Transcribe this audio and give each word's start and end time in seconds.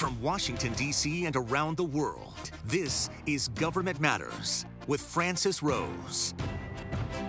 From 0.00 0.18
Washington, 0.22 0.72
D.C. 0.72 1.26
and 1.26 1.36
around 1.36 1.76
the 1.76 1.84
world, 1.84 2.50
this 2.64 3.10
is 3.26 3.48
Government 3.48 4.00
Matters 4.00 4.64
with 4.86 4.98
Francis 4.98 5.62
Rose. 5.62 6.32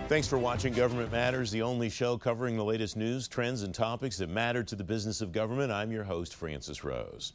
Thanks 0.08 0.26
for 0.26 0.38
watching 0.38 0.72
Government 0.72 1.12
Matters, 1.12 1.50
the 1.50 1.60
only 1.60 1.90
show 1.90 2.16
covering 2.16 2.56
the 2.56 2.64
latest 2.64 2.96
news, 2.96 3.28
trends, 3.28 3.62
and 3.62 3.74
topics 3.74 4.16
that 4.16 4.30
matter 4.30 4.62
to 4.62 4.74
the 4.74 4.82
business 4.82 5.20
of 5.20 5.32
government. 5.32 5.70
I'm 5.70 5.92
your 5.92 6.04
host, 6.04 6.34
Francis 6.34 6.82
Rose. 6.82 7.34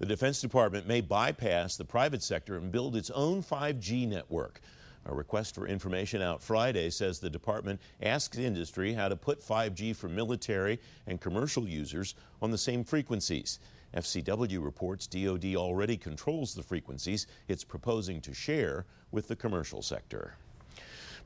The 0.00 0.06
Defense 0.06 0.40
Department 0.40 0.88
may 0.88 1.00
bypass 1.00 1.76
the 1.76 1.84
private 1.84 2.24
sector 2.24 2.56
and 2.56 2.72
build 2.72 2.96
its 2.96 3.10
own 3.10 3.40
5G 3.40 4.08
network. 4.08 4.60
A 5.06 5.14
request 5.14 5.54
for 5.54 5.68
information 5.68 6.22
out 6.22 6.42
Friday 6.42 6.90
says 6.90 7.20
the 7.20 7.30
department 7.30 7.80
asks 8.02 8.36
industry 8.36 8.92
how 8.92 9.08
to 9.08 9.14
put 9.14 9.40
5G 9.40 9.94
for 9.94 10.08
military 10.08 10.80
and 11.06 11.20
commercial 11.20 11.68
users 11.68 12.16
on 12.40 12.50
the 12.50 12.58
same 12.58 12.82
frequencies. 12.82 13.60
FCW 13.96 14.62
reports 14.62 15.06
DoD 15.06 15.54
already 15.56 15.96
controls 15.96 16.54
the 16.54 16.62
frequencies 16.62 17.26
it's 17.48 17.64
proposing 17.64 18.20
to 18.22 18.32
share 18.34 18.86
with 19.10 19.28
the 19.28 19.36
commercial 19.36 19.82
sector. 19.82 20.34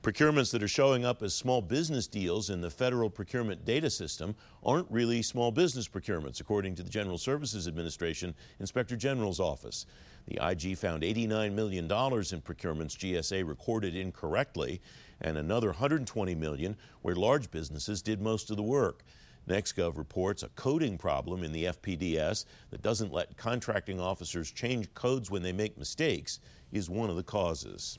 Procurements 0.03 0.53
that 0.53 0.63
are 0.63 0.69
showing 0.69 1.05
up 1.05 1.23
as 1.23 1.35
small 1.35 1.63
business 1.63 2.07
deals 2.07 2.51
in 2.51 2.61
the 2.61 2.71
federal 2.71 3.11
procurement 3.11 3.65
data 3.65 3.91
system 3.91 4.37
aren't 4.63 4.91
really 4.91 5.23
small 5.23 5.51
business 5.51 5.89
procurements, 5.89 6.41
according 6.41 6.75
to 6.75 6.83
the 6.83 6.91
General 6.91 7.19
Services 7.19 7.67
Administration 7.67 8.35
Inspector 8.61 8.95
General's 8.97 9.41
office. 9.41 9.87
The 10.29 10.39
IG 10.45 10.77
found 10.77 11.03
$89 11.03 11.53
million 11.53 11.85
in 11.85 11.91
procurements 11.91 12.97
GSA 12.97 13.49
recorded 13.49 13.97
incorrectly, 13.97 14.81
and 15.21 15.39
another 15.39 15.69
120 15.69 16.35
million 16.35 16.77
where 17.03 17.17
large 17.17 17.51
businesses 17.51 18.03
did 18.03 18.21
most 18.21 18.51
of 18.51 18.57
the 18.57 18.63
work. 18.63 19.03
NextGov 19.49 19.97
reports 19.97 20.43
a 20.43 20.49
coding 20.51 20.99
problem 20.99 21.45
in 21.45 21.53
the 21.53 21.65
FPDS 21.65 22.45
that 22.71 22.83
doesn't 22.83 23.13
let 23.13 23.37
contracting 23.37 24.01
officers 24.01 24.51
change 24.51 24.93
codes 24.95 25.31
when 25.31 25.43
they 25.43 25.53
make 25.53 25.79
mistakes 25.79 26.41
is 26.73 26.91
one 26.91 27.11
of 27.11 27.17
the 27.17 27.23
causes. 27.23 27.99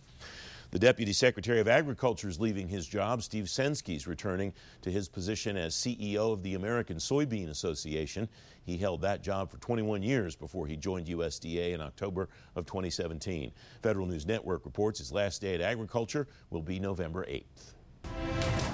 The 0.71 0.79
Deputy 0.79 1.13
Secretary 1.13 1.61
of 1.61 1.69
Agriculture 1.69 2.27
is 2.27 2.41
leaving 2.41 2.67
his 2.67 2.85
job. 2.85 3.23
Steve 3.23 3.45
Censky 3.45 3.95
is 3.95 4.05
returning 4.05 4.51
to 4.81 4.91
his 4.91 5.07
position 5.07 5.55
as 5.55 5.73
CEO 5.73 6.33
of 6.33 6.43
the 6.43 6.55
American 6.55 6.97
Soybean 6.97 7.49
Association. 7.49 8.27
He 8.65 8.77
held 8.77 9.01
that 9.01 9.23
job 9.23 9.49
for 9.49 9.57
21 9.59 10.03
years 10.03 10.35
before 10.35 10.67
he 10.67 10.75
joined 10.75 11.07
USDA 11.07 11.73
in 11.73 11.79
October 11.79 12.27
of 12.57 12.65
2017. 12.65 13.53
Federal 13.81 14.07
News 14.07 14.25
Network 14.25 14.65
reports 14.65 14.99
his 14.99 15.13
last 15.13 15.39
day 15.41 15.55
at 15.55 15.61
Agriculture 15.61 16.27
will 16.49 16.61
be 16.61 16.81
November 16.81 17.25
8th. 17.25 18.66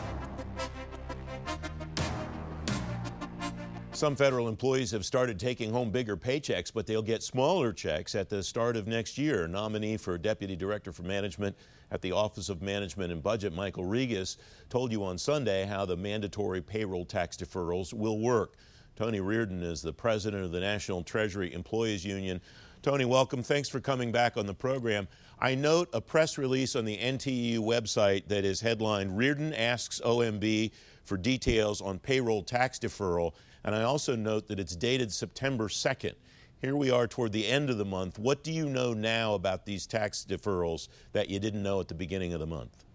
Some 3.93 4.15
federal 4.15 4.47
employees 4.47 4.89
have 4.89 5.05
started 5.05 5.39
taking 5.39 5.71
home 5.71 5.91
bigger 5.91 6.17
paychecks, 6.17 6.73
but 6.73 6.87
they'll 6.87 7.03
get 7.03 7.21
smaller 7.21 7.71
checks 7.71 8.15
at 8.15 8.27
the 8.27 8.41
start 8.41 8.75
of 8.75 8.87
next 8.87 9.19
year. 9.19 9.47
Nominee 9.47 9.97
for 9.97 10.17
Deputy 10.17 10.55
Director 10.55 10.91
for 10.91 11.03
Management 11.03 11.55
at 11.91 12.01
the 12.01 12.11
Office 12.11 12.49
of 12.49 12.63
Management 12.63 13.11
and 13.11 13.21
Budget, 13.21 13.53
Michael 13.53 13.85
Rigas, 13.85 14.37
told 14.69 14.91
you 14.91 15.03
on 15.03 15.19
Sunday 15.19 15.65
how 15.65 15.85
the 15.85 15.95
mandatory 15.95 16.59
payroll 16.59 17.05
tax 17.05 17.37
deferrals 17.37 17.93
will 17.93 18.17
work. 18.17 18.55
Tony 18.95 19.19
Reardon 19.19 19.61
is 19.61 19.83
the 19.83 19.93
president 19.93 20.43
of 20.43 20.51
the 20.51 20.59
National 20.59 21.03
Treasury 21.03 21.53
Employees 21.53 22.03
Union. 22.03 22.41
Tony, 22.81 23.05
welcome. 23.05 23.43
Thanks 23.43 23.69
for 23.69 23.79
coming 23.79 24.11
back 24.11 24.37
on 24.37 24.47
the 24.47 24.55
program. 24.55 25.07
I 25.39 25.53
note 25.53 25.89
a 25.93 26.01
press 26.01 26.39
release 26.39 26.75
on 26.75 26.83
the 26.83 26.97
NTEU 26.97 27.59
website 27.59 28.27
that 28.27 28.43
is 28.43 28.59
headlined 28.59 29.15
Reardon 29.15 29.53
asks 29.53 30.01
OMB 30.03 30.71
for 31.03 31.15
details 31.15 31.79
on 31.79 31.99
payroll 31.99 32.41
tax 32.41 32.79
deferral. 32.79 33.33
And 33.63 33.75
I 33.75 33.83
also 33.83 34.15
note 34.15 34.47
that 34.47 34.59
it's 34.59 34.75
dated 34.75 35.11
September 35.11 35.67
2nd. 35.67 36.13
Here 36.59 36.75
we 36.75 36.91
are 36.91 37.07
toward 37.07 37.31
the 37.31 37.45
end 37.47 37.69
of 37.69 37.77
the 37.77 37.85
month. 37.85 38.19
What 38.19 38.43
do 38.43 38.51
you 38.51 38.69
know 38.69 38.93
now 38.93 39.33
about 39.33 39.65
these 39.65 39.85
tax 39.85 40.25
deferrals 40.27 40.87
that 41.11 41.29
you 41.29 41.39
didn't 41.39 41.61
know 41.61 41.79
at 41.79 41.87
the 41.87 41.93
beginning 41.93 42.33
of 42.33 42.39
the 42.39 42.47
month? 42.47 42.85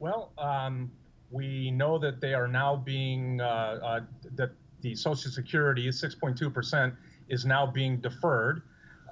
Well, 0.00 0.32
um, 0.38 0.90
we 1.30 1.70
know 1.70 1.98
that 1.98 2.20
they 2.20 2.34
are 2.34 2.48
now 2.48 2.76
being, 2.76 3.40
uh, 3.40 3.44
uh, 3.44 4.00
that 4.34 4.50
the 4.80 4.94
Social 4.94 5.30
Security, 5.30 5.88
6.2%, 5.88 6.96
is 7.28 7.44
now 7.44 7.66
being 7.66 7.98
deferred. 7.98 8.62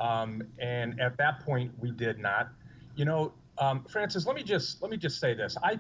Um, 0.01 0.43
and 0.59 1.01
at 1.01 1.17
that 1.19 1.41
point, 1.41 1.73
we 1.79 1.91
did 1.91 2.19
not. 2.19 2.49
You 2.95 3.05
know, 3.05 3.33
um, 3.59 3.85
Francis, 3.85 4.27
let 4.27 4.37
me 4.37 4.43
just 4.43 4.83
let 4.83 4.91
me 4.91 4.97
just 4.97 5.19
say 5.21 5.35
this. 5.35 5.57
I 5.63 5.79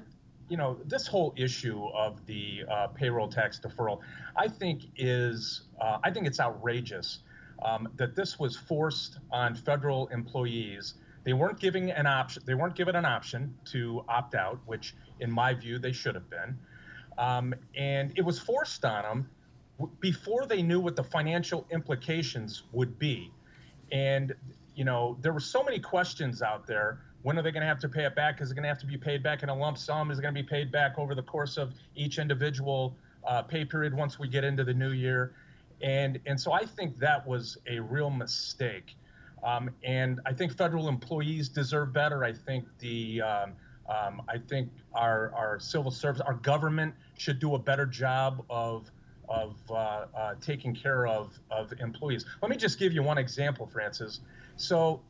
you 0.49 0.57
know, 0.57 0.79
this 0.84 1.07
whole 1.07 1.34
issue 1.37 1.87
of 1.95 2.25
the 2.27 2.65
uh, 2.71 2.87
payroll 2.89 3.29
tax 3.29 3.61
deferral, 3.61 4.01
I 4.37 4.49
think 4.49 4.83
is, 4.97 5.62
uh, 5.81 5.99
I 6.03 6.11
think 6.11 6.27
it's 6.27 6.41
outrageous 6.41 7.21
um, 7.65 7.89
that 7.97 8.15
this 8.15 8.39
was 8.39 8.56
forced 8.56 9.19
on 9.31 9.55
federal 9.55 10.09
employees. 10.09 10.95
They 11.25 11.33
weren't 11.33 11.59
giving 11.59 11.91
an 11.91 12.06
option. 12.06 12.43
They 12.47 12.55
weren't 12.55 12.77
given 12.77 12.95
an 12.95 13.05
option 13.05 13.55
to 13.73 14.05
opt 14.09 14.35
out, 14.35 14.61
which, 14.67 14.95
in 15.21 15.31
my 15.31 15.55
view, 15.55 15.79
they 15.79 15.93
should 15.93 16.15
have 16.15 16.31
been. 16.31 16.59
Um, 17.19 17.55
and 17.75 18.12
it 18.17 18.25
was 18.25 18.39
forced 18.39 18.85
on 18.85 19.03
them 19.03 19.31
before 20.01 20.47
they 20.47 20.62
knew 20.62 20.81
what 20.81 20.97
the 20.97 21.05
financial 21.05 21.67
implications 21.71 22.62
would 22.73 22.99
be. 22.99 23.33
And 23.91 24.35
you 24.77 24.85
know, 24.85 25.17
there 25.23 25.33
were 25.33 25.41
so 25.41 25.65
many 25.65 25.81
questions 25.81 26.43
out 26.43 26.67
there 26.67 27.01
when 27.22 27.38
are 27.38 27.43
they 27.43 27.50
going 27.50 27.62
to 27.62 27.66
have 27.66 27.81
to 27.81 27.88
pay 27.88 28.04
it 28.04 28.15
back? 28.15 28.41
Is 28.41 28.50
it 28.50 28.54
going 28.54 28.62
to 28.62 28.69
have 28.69 28.78
to 28.78 28.87
be 28.87 28.97
paid 28.97 29.22
back 29.22 29.43
in 29.43 29.49
a 29.49 29.54
lump 29.54 29.78
sum? 29.78 30.10
Is 30.10 30.19
it 30.19 30.22
going 30.22 30.34
to 30.34 30.43
be 30.43 30.47
paid 30.47 30.71
back 30.71 30.99
over 30.99 31.15
the 31.15 31.22
course 31.22 31.56
of 31.56 31.75
each 31.94 32.19
individual 32.19 32.97
uh, 33.25 33.43
pay 33.43 33.65
period 33.65 33.94
once 33.94 34.19
we 34.19 34.28
get 34.28 34.44
into 34.44 34.65
the 34.65 34.75
new 34.75 34.91
year? 34.91 35.34
And 35.82 36.21
and 36.26 36.41
so 36.41 36.53
I 36.53 36.65
think 36.65 36.99
that 36.99 37.26
was 37.26 37.59
a 37.66 37.81
real 37.81 38.10
mistake. 38.10 38.97
Um, 39.44 39.71
and 39.84 40.21
I 40.25 40.32
think 40.32 40.56
federal 40.56 40.88
employees 40.88 41.49
deserve 41.49 41.93
better. 41.93 42.25
I 42.25 42.32
think 42.32 42.65
the 42.78 43.22
um, 43.22 43.53
um, 43.88 44.22
I 44.28 44.38
think 44.38 44.71
our 44.94 45.32
our 45.34 45.60
civil 45.60 45.91
service, 45.91 46.21
our 46.22 46.34
government 46.34 46.94
should 47.19 47.38
do 47.38 47.55
a 47.55 47.59
better 47.59 47.87
job 47.87 48.44
of 48.49 48.91
of 49.28 49.56
uh, 49.71 49.75
uh, 49.75 50.34
taking 50.41 50.75
care 50.75 51.06
of 51.06 51.38
of 51.50 51.72
employees. 51.81 52.25
Let 52.43 52.50
me 52.50 52.56
just 52.56 52.78
give 52.78 52.93
you 52.93 53.03
one 53.03 53.19
example, 53.19 53.66
Francis. 53.66 54.21
So 54.56 55.00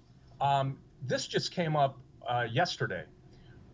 um, 0.40 0.78
this 1.02 1.26
just 1.26 1.52
came 1.52 1.76
up 1.76 1.98
uh, 2.28 2.46
yesterday, 2.50 3.04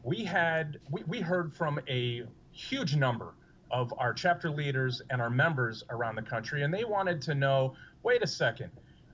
we 0.03 0.25
had 0.25 0.79
we, 0.91 1.03
we 1.05 1.21
heard 1.21 1.55
from 1.55 1.81
a 1.89 2.25
huge 2.51 2.97
number 2.97 3.35
of 3.71 3.95
our 3.99 4.13
chapter 4.13 4.51
leaders 4.51 5.01
and 5.11 5.23
our 5.23 5.31
members 5.31 5.85
around 5.91 6.17
the 6.17 6.23
country, 6.23 6.63
and 6.63 6.73
they 6.73 6.85
wanted 6.85 7.23
to 7.23 7.35
know, 7.35 7.75
wait 8.03 8.23
a 8.23 8.27
second, 8.27 8.71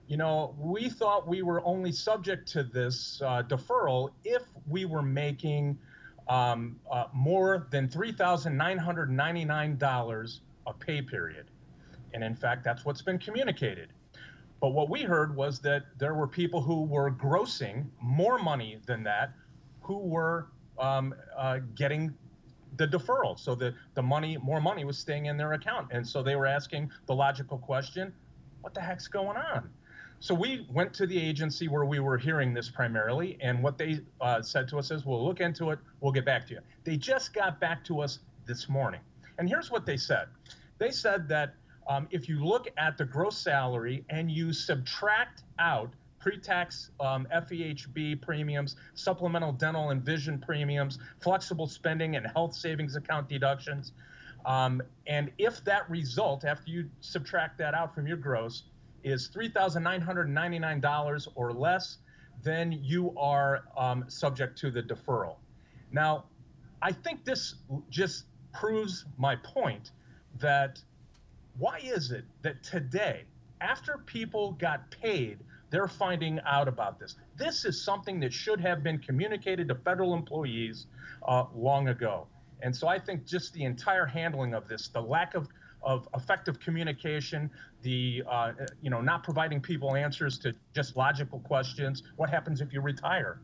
you 0.08 0.16
know, 0.16 0.56
we 0.58 0.88
thought 0.88 1.28
we 1.28 1.42
were 1.42 1.64
only 1.64 1.92
subject 1.92 2.48
to 2.48 2.64
this 2.64 3.22
uh, 3.24 3.44
deferral 3.46 4.10
if 4.24 4.42
we 4.66 4.84
were 4.86 5.02
making 5.02 5.78
um, 6.28 6.80
uh, 6.90 7.04
more 7.12 7.68
than 7.70 7.88
$3,999 7.88 10.40
a 10.66 10.72
pay 10.72 11.02
period. 11.02 11.50
And 12.14 12.24
in 12.24 12.34
fact, 12.34 12.64
that's 12.64 12.86
what's 12.86 13.02
been 13.02 13.18
communicated. 13.18 13.90
But 14.60 14.70
what 14.70 14.90
we 14.90 15.02
heard 15.02 15.36
was 15.36 15.60
that 15.60 15.84
there 15.98 16.14
were 16.14 16.26
people 16.26 16.60
who 16.60 16.84
were 16.84 17.10
grossing 17.10 17.86
more 18.00 18.38
money 18.38 18.80
than 18.86 19.04
that 19.04 19.32
who 19.80 19.98
were 19.98 20.48
um, 20.78 21.14
uh, 21.36 21.60
getting 21.74 22.14
the 22.76 22.86
deferral. 22.86 23.38
So 23.38 23.54
the, 23.54 23.74
the 23.94 24.02
money, 24.02 24.36
more 24.38 24.60
money 24.60 24.84
was 24.84 24.98
staying 24.98 25.26
in 25.26 25.36
their 25.36 25.52
account. 25.52 25.88
And 25.92 26.06
so 26.06 26.22
they 26.22 26.36
were 26.36 26.46
asking 26.46 26.90
the 27.06 27.14
logical 27.14 27.58
question 27.58 28.12
what 28.60 28.74
the 28.74 28.80
heck's 28.80 29.08
going 29.08 29.36
on? 29.36 29.70
So 30.20 30.34
we 30.34 30.66
went 30.72 30.92
to 30.94 31.06
the 31.06 31.18
agency 31.18 31.68
where 31.68 31.84
we 31.84 32.00
were 32.00 32.18
hearing 32.18 32.52
this 32.52 32.68
primarily, 32.68 33.38
and 33.40 33.62
what 33.62 33.78
they 33.78 34.00
uh, 34.20 34.42
said 34.42 34.66
to 34.68 34.78
us 34.78 34.90
is, 34.90 35.06
"We'll 35.06 35.24
look 35.24 35.40
into 35.40 35.70
it. 35.70 35.78
We'll 36.00 36.12
get 36.12 36.24
back 36.24 36.46
to 36.48 36.54
you." 36.54 36.60
They 36.84 36.96
just 36.96 37.32
got 37.32 37.60
back 37.60 37.84
to 37.84 38.00
us 38.00 38.18
this 38.44 38.68
morning, 38.68 39.00
and 39.38 39.48
here's 39.48 39.70
what 39.70 39.86
they 39.86 39.96
said: 39.96 40.26
They 40.78 40.90
said 40.90 41.28
that 41.28 41.54
um, 41.88 42.06
if 42.10 42.28
you 42.28 42.44
look 42.44 42.68
at 42.76 42.98
the 42.98 43.04
gross 43.04 43.36
salary 43.36 44.04
and 44.10 44.30
you 44.30 44.52
subtract 44.52 45.42
out 45.58 45.92
pre-tax 46.20 46.90
um, 47.00 47.26
FEHB 47.32 48.20
premiums, 48.20 48.76
supplemental 48.94 49.52
dental 49.52 49.90
and 49.90 50.02
vision 50.02 50.38
premiums, 50.38 50.98
flexible 51.20 51.66
spending 51.66 52.16
and 52.16 52.26
health 52.26 52.54
savings 52.54 52.96
account 52.96 53.28
deductions, 53.28 53.92
um, 54.44 54.82
and 55.06 55.30
if 55.38 55.64
that 55.64 55.88
result, 55.90 56.44
after 56.44 56.70
you 56.70 56.88
subtract 57.00 57.58
that 57.58 57.74
out 57.74 57.94
from 57.94 58.06
your 58.06 58.16
gross, 58.16 58.64
is 59.04 59.30
$3,999 59.34 61.28
or 61.34 61.52
less, 61.52 61.98
then 62.42 62.72
you 62.82 63.14
are 63.16 63.64
um, 63.76 64.04
subject 64.08 64.58
to 64.58 64.70
the 64.70 64.82
deferral. 64.82 65.36
Now, 65.92 66.24
I 66.82 66.92
think 66.92 67.24
this 67.24 67.56
just 67.90 68.24
proves 68.52 69.04
my 69.16 69.36
point 69.36 69.90
that 70.38 70.80
why 71.58 71.78
is 71.82 72.12
it 72.12 72.24
that 72.42 72.62
today, 72.62 73.24
after 73.60 73.98
people 74.06 74.52
got 74.52 74.90
paid, 74.90 75.38
they're 75.70 75.88
finding 75.88 76.40
out 76.46 76.68
about 76.68 76.98
this? 76.98 77.16
This 77.36 77.64
is 77.64 77.82
something 77.82 78.20
that 78.20 78.32
should 78.32 78.60
have 78.60 78.82
been 78.82 78.98
communicated 78.98 79.68
to 79.68 79.74
federal 79.74 80.14
employees 80.14 80.86
uh, 81.26 81.44
long 81.54 81.88
ago. 81.88 82.26
And 82.62 82.74
so 82.74 82.88
I 82.88 82.98
think 82.98 83.24
just 83.24 83.52
the 83.52 83.64
entire 83.64 84.06
handling 84.06 84.54
of 84.54 84.68
this, 84.68 84.88
the 84.88 85.00
lack 85.00 85.34
of 85.34 85.48
of 85.80 86.08
effective 86.14 86.58
communication, 86.58 87.48
the 87.82 88.22
uh, 88.28 88.52
you 88.82 88.90
know 88.90 89.00
not 89.00 89.22
providing 89.22 89.60
people 89.60 89.94
answers 89.94 90.38
to 90.40 90.54
just 90.74 90.96
logical 90.96 91.38
questions. 91.40 92.02
What 92.16 92.30
happens 92.30 92.60
if 92.60 92.72
you 92.72 92.80
retire? 92.80 93.40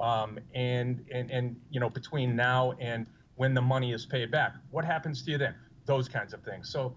Um, 0.00 0.38
and 0.54 1.04
and 1.10 1.30
and 1.30 1.56
you 1.70 1.80
know 1.80 1.88
between 1.88 2.36
now 2.36 2.74
and 2.80 3.06
when 3.36 3.54
the 3.54 3.62
money 3.62 3.92
is 3.92 4.04
paid 4.04 4.30
back, 4.30 4.56
what 4.70 4.84
happens 4.84 5.22
to 5.22 5.30
you 5.30 5.38
then? 5.38 5.54
Those 5.86 6.08
kinds 6.08 6.34
of 6.34 6.42
things. 6.42 6.68
So 6.68 6.94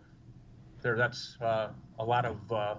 there, 0.84 0.96
that's 0.96 1.38
uh, 1.42 1.70
a 1.98 2.06
lot 2.06 2.26
of 2.26 2.52
uh, 2.52 2.76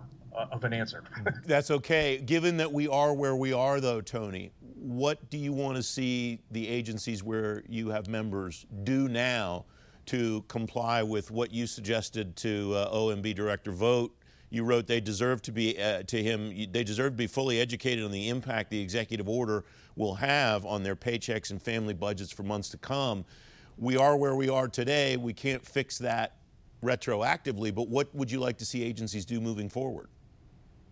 of 0.52 0.64
an 0.64 0.72
answer. 0.72 1.02
that's 1.46 1.70
okay. 1.70 2.18
Given 2.18 2.56
that 2.58 2.72
we 2.72 2.86
are 2.88 3.14
where 3.14 3.36
we 3.36 3.52
are, 3.52 3.80
though, 3.80 4.00
Tony, 4.00 4.52
what 4.60 5.30
do 5.30 5.38
you 5.38 5.52
want 5.52 5.76
to 5.76 5.82
see 5.82 6.40
the 6.50 6.68
agencies 6.68 7.22
where 7.22 7.62
you 7.68 7.88
have 7.88 8.08
members 8.08 8.66
do 8.84 9.08
now 9.08 9.64
to 10.06 10.42
comply 10.48 11.02
with 11.02 11.30
what 11.30 11.50
you 11.52 11.66
suggested 11.66 12.36
to 12.36 12.74
uh, 12.74 12.94
OMB 12.94 13.34
Director 13.34 13.72
Vought? 13.72 14.12
You 14.50 14.62
wrote 14.62 14.86
they 14.86 15.00
deserve 15.00 15.42
to 15.42 15.52
be 15.52 15.80
uh, 15.80 16.04
to 16.04 16.22
him. 16.22 16.48
They 16.70 16.84
deserve 16.84 17.12
to 17.12 17.16
be 17.16 17.26
fully 17.26 17.60
educated 17.60 18.04
on 18.04 18.12
the 18.12 18.28
impact 18.28 18.70
the 18.70 18.80
executive 18.80 19.28
order 19.28 19.64
will 19.96 20.14
have 20.14 20.64
on 20.66 20.82
their 20.82 20.96
paychecks 20.96 21.50
and 21.50 21.60
family 21.60 21.94
budgets 21.94 22.32
for 22.32 22.42
months 22.42 22.68
to 22.70 22.76
come. 22.76 23.24
We 23.76 23.96
are 23.96 24.16
where 24.16 24.36
we 24.36 24.48
are 24.48 24.68
today. 24.68 25.16
We 25.16 25.32
can't 25.32 25.64
fix 25.64 25.98
that 25.98 26.36
retroactively. 26.84 27.75
But 27.75 27.88
what 27.88 28.14
would 28.14 28.31
you 28.31 28.40
like 28.40 28.58
to 28.58 28.64
see 28.64 28.82
agencies 28.82 29.25
do 29.25 29.40
moving 29.40 29.69
forward? 29.69 30.08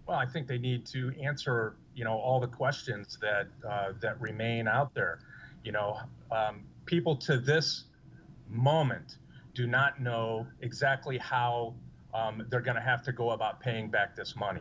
Well, 0.06 0.18
I 0.18 0.26
think 0.26 0.48
they 0.48 0.58
need 0.58 0.84
to 0.86 1.12
answer, 1.22 1.76
you 1.94 2.04
know, 2.04 2.18
all 2.18 2.40
the 2.40 2.48
questions 2.48 3.18
that 3.20 3.46
uh, 3.68 3.92
that 4.00 4.20
remain 4.20 4.66
out 4.66 4.94
there. 4.94 5.20
You 5.64 5.72
know, 5.72 6.00
um, 6.30 6.64
people 6.86 7.14
to 7.16 7.38
this 7.38 7.84
moment 8.48 9.18
do 9.54 9.66
not 9.66 10.00
know 10.00 10.46
exactly 10.60 11.18
how 11.18 11.74
um, 12.14 12.44
they're 12.50 12.60
going 12.60 12.76
to 12.76 12.82
have 12.82 13.02
to 13.02 13.12
go 13.12 13.30
about 13.30 13.60
paying 13.60 13.88
back 13.88 14.16
this 14.16 14.34
money. 14.34 14.60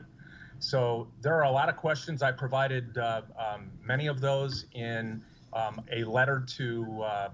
So 0.60 1.07
there 1.22 1.33
are 1.33 1.45
a 1.45 1.51
lot 1.51 1.69
of 1.69 1.75
questions. 1.75 2.22
I 2.22 2.31
provided 2.31 2.98
uh, 2.98 3.24
um, 3.38 3.72
many 3.83 4.07
of 4.07 4.22
those 4.22 4.66
in 4.74 5.24
um, 5.54 5.81
a 5.92 6.04
letter 6.04 6.44
to 6.57 7.01
uh, 7.01 7.30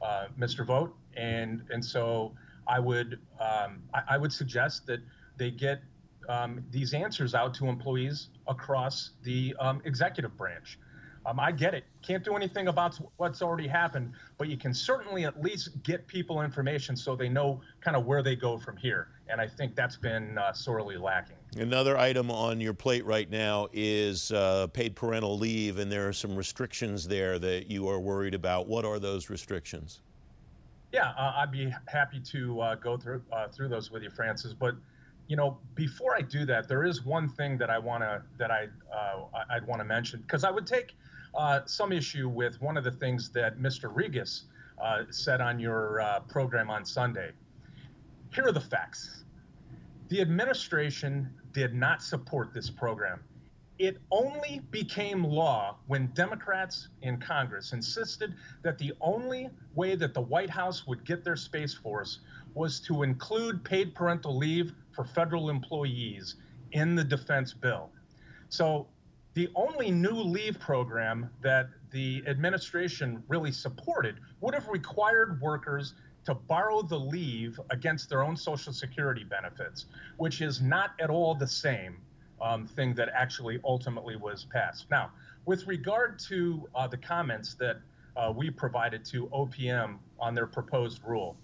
uh, 0.00 0.26
Mr. 0.38 0.64
Vought, 0.64 0.94
and 1.16 1.62
and 1.70 1.84
so 1.84 2.32
I 2.68 2.78
would 2.78 3.18
um, 3.40 3.82
I, 3.94 4.02
I, 4.10 4.18
would 4.18 4.32
suggest 4.32 4.86
that 4.86 5.00
they 5.36 5.50
get 5.50 5.80
um, 6.28 6.62
these 6.70 6.92
answers 6.92 7.34
out 7.34 7.54
to 7.54 7.66
employees 7.66 8.28
across 8.46 9.12
the 9.22 9.56
um, 9.58 9.80
executive 9.84 10.36
branch. 10.36 10.78
Um, 11.26 11.38
I 11.40 11.52
get 11.52 11.74
it. 11.74 11.84
Can't 12.00 12.24
do 12.24 12.36
anything 12.36 12.68
about 12.68 12.98
what's 13.16 13.42
already 13.42 13.68
happened, 13.68 14.12
but 14.38 14.48
you 14.48 14.56
can 14.56 14.72
certainly 14.72 15.24
at 15.24 15.42
least 15.42 15.82
get 15.82 16.06
people 16.06 16.40
information 16.40 16.96
so 16.96 17.16
they 17.16 17.28
know 17.28 17.60
kind 17.80 17.96
of 17.96 18.06
where 18.06 18.22
they 18.22 18.34
go 18.34 18.56
from 18.56 18.76
here. 18.78 19.08
And 19.28 19.40
I 19.40 19.46
think 19.46 19.74
that's 19.74 19.96
been 19.96 20.38
uh, 20.38 20.54
sorely 20.54 20.96
lacking. 20.96 21.36
Another 21.58 21.98
item 21.98 22.30
on 22.30 22.60
your 22.60 22.72
plate 22.72 23.04
right 23.04 23.28
now 23.28 23.68
is 23.74 24.32
uh, 24.32 24.68
paid 24.68 24.96
parental 24.96 25.36
leave, 25.36 25.78
and 25.78 25.92
there 25.92 26.08
are 26.08 26.14
some 26.14 26.34
restrictions 26.34 27.06
there 27.06 27.38
that 27.38 27.70
you 27.70 27.88
are 27.88 28.00
worried 28.00 28.34
about. 28.34 28.66
What 28.66 28.86
are 28.86 28.98
those 28.98 29.28
restrictions? 29.28 30.00
Yeah, 30.92 31.10
uh, 31.10 31.34
I'd 31.36 31.52
be 31.52 31.72
happy 31.86 32.20
to 32.20 32.60
uh, 32.60 32.74
go 32.76 32.96
through 32.96 33.22
uh, 33.32 33.48
through 33.48 33.68
those 33.68 33.90
with 33.90 34.02
you, 34.02 34.10
Francis. 34.10 34.54
But 34.54 34.74
you 35.26 35.36
know, 35.36 35.58
before 35.74 36.16
I 36.16 36.22
do 36.22 36.46
that, 36.46 36.68
there 36.68 36.84
is 36.84 37.04
one 37.04 37.28
thing 37.28 37.58
that 37.58 37.68
I 37.68 37.78
want 37.78 38.02
to 38.02 38.22
that 38.38 38.50
I 38.50 38.68
uh, 38.94 39.42
I'd 39.50 39.66
want 39.66 39.80
to 39.80 39.84
mention 39.84 40.20
because 40.22 40.44
I 40.44 40.50
would 40.50 40.66
take 40.66 40.94
uh, 41.34 41.60
some 41.66 41.92
issue 41.92 42.28
with 42.28 42.60
one 42.62 42.76
of 42.76 42.84
the 42.84 42.90
things 42.90 43.30
that 43.30 43.58
Mr. 43.58 43.92
Rigas 43.94 44.44
uh, 44.82 45.04
said 45.10 45.40
on 45.40 45.58
your 45.58 46.02
program 46.28 46.70
on 46.70 46.84
Sunday. 46.84 47.32
Here 48.32 48.46
are 48.46 48.52
the 48.52 48.60
facts. 48.60 49.24
The 50.08 50.20
administration 50.22 51.28
did 51.52 51.74
not 51.74 52.02
support 52.02 52.54
this 52.54 52.70
program. 52.70 53.20
It 53.78 53.98
only 54.10 54.60
became 54.72 55.22
law 55.22 55.76
when 55.86 56.08
Democrats 56.08 56.88
in 57.02 57.18
Congress 57.20 57.72
insisted 57.72 58.34
that 58.62 58.76
the 58.76 58.92
only 59.00 59.50
way 59.74 59.94
that 59.94 60.14
the 60.14 60.20
White 60.20 60.50
House 60.50 60.84
would 60.86 61.04
get 61.04 61.22
their 61.22 61.36
Space 61.36 61.74
Force 61.74 62.18
was 62.54 62.80
to 62.80 63.04
include 63.04 63.62
paid 63.62 63.94
parental 63.94 64.36
leave 64.36 64.72
for 64.90 65.04
federal 65.04 65.48
employees 65.48 66.34
in 66.72 66.96
the 66.96 67.04
defense 67.04 67.54
bill. 67.54 67.90
So 68.48 68.88
the 69.34 69.48
only 69.54 69.92
new 69.92 70.14
leave 70.14 70.58
program 70.58 71.30
that 71.42 71.68
the 71.92 72.24
administration 72.26 73.22
really 73.28 73.52
supported 73.52 74.16
would 74.40 74.54
have 74.54 74.66
required 74.66 75.40
workers 75.40 75.94
to 76.24 76.34
borrow 76.34 76.82
the 76.82 76.98
leave 76.98 77.60
against 77.70 78.08
their 78.08 78.24
own 78.24 78.36
Social 78.36 78.72
Security 78.72 79.22
benefits, 79.22 79.86
which 80.16 80.40
is 80.40 80.60
not 80.60 80.90
at 80.98 81.10
all 81.10 81.36
the 81.36 81.46
same 81.46 81.98
um, 82.40 82.66
thing 82.66 82.94
that 82.94 83.08
actually 83.14 83.60
ultimately 83.64 84.16
was 84.16 84.46
passed. 84.52 84.86
Now, 84.90 85.10
with 85.46 85.66
regard 85.66 86.18
to 86.28 86.68
uh, 86.74 86.86
the 86.86 86.96
comments 86.96 87.54
that 87.54 87.78
uh, 88.16 88.32
we 88.34 88.50
provided 88.50 89.04
to 89.06 89.26
OPM 89.28 89.98
on 90.18 90.34
their 90.34 90.46
proposed 90.46 91.00
rule, 91.04 91.36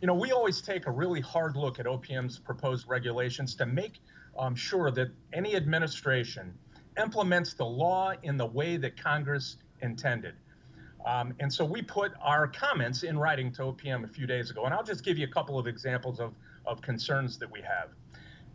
you 0.00 0.06
know, 0.06 0.14
we 0.14 0.32
always 0.32 0.60
take 0.62 0.86
a 0.86 0.90
really 0.90 1.20
hard 1.20 1.56
look 1.56 1.78
at 1.78 1.86
OPM's 1.86 2.38
proposed 2.38 2.88
regulations 2.88 3.54
to 3.56 3.66
make 3.66 4.00
um, 4.38 4.54
sure 4.54 4.90
that 4.90 5.08
any 5.32 5.56
administration 5.56 6.54
implements 6.98 7.54
the 7.54 7.64
law 7.64 8.12
in 8.22 8.36
the 8.36 8.46
way 8.46 8.76
that 8.76 9.00
Congress 9.00 9.56
intended. 9.82 10.34
Um, 11.06 11.34
and 11.40 11.52
so 11.52 11.64
we 11.64 11.82
put 11.82 12.12
our 12.20 12.46
comments 12.46 13.02
in 13.02 13.18
writing 13.18 13.52
to 13.52 13.62
OPM 13.62 14.04
a 14.04 14.08
few 14.08 14.26
days 14.26 14.50
ago. 14.50 14.64
And 14.64 14.74
I'll 14.74 14.84
just 14.84 15.04
give 15.04 15.18
you 15.18 15.26
a 15.26 15.30
couple 15.30 15.58
of 15.58 15.66
examples 15.66 16.20
of, 16.20 16.34
of 16.66 16.82
concerns 16.82 17.38
that 17.38 17.50
we 17.50 17.60
have. 17.60 17.90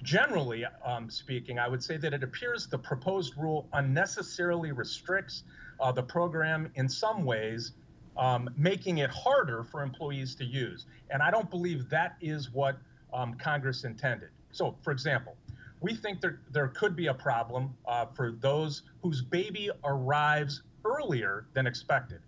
Generally 0.03 0.65
um, 0.83 1.09
speaking, 1.09 1.57
I 1.57 1.67
would 1.67 1.83
say 1.83 1.97
that 1.97 2.13
it 2.13 2.23
appears 2.23 2.67
the 2.67 2.77
proposed 2.77 3.37
rule 3.37 3.67
unnecessarily 3.73 4.71
restricts 4.71 5.43
uh, 5.79 5.91
the 5.91 6.03
program 6.03 6.71
in 6.75 6.87
some 6.87 7.25
ways 7.25 7.71
um, 8.17 8.49
making 8.55 8.99
it 8.99 9.09
harder 9.09 9.63
for 9.63 9.81
employees 9.81 10.35
to 10.35 10.45
use. 10.45 10.85
And 11.09 11.21
I 11.21 11.31
don't 11.31 11.49
believe 11.49 11.89
that 11.89 12.15
is 12.21 12.51
what 12.51 12.77
um, 13.13 13.33
Congress 13.35 13.83
intended. 13.83 14.29
So, 14.51 14.75
for 14.83 14.91
example, 14.91 15.35
we 15.81 15.95
think 15.95 16.21
there, 16.21 16.39
there 16.51 16.69
could 16.69 16.95
be 16.95 17.07
a 17.07 17.13
problem 17.13 17.73
uh, 17.85 18.05
for 18.05 18.31
those 18.31 18.83
whose 19.01 19.21
baby 19.21 19.69
arrives 19.83 20.63
earlier 20.85 21.45
than 21.53 21.67
expected. 21.67 22.19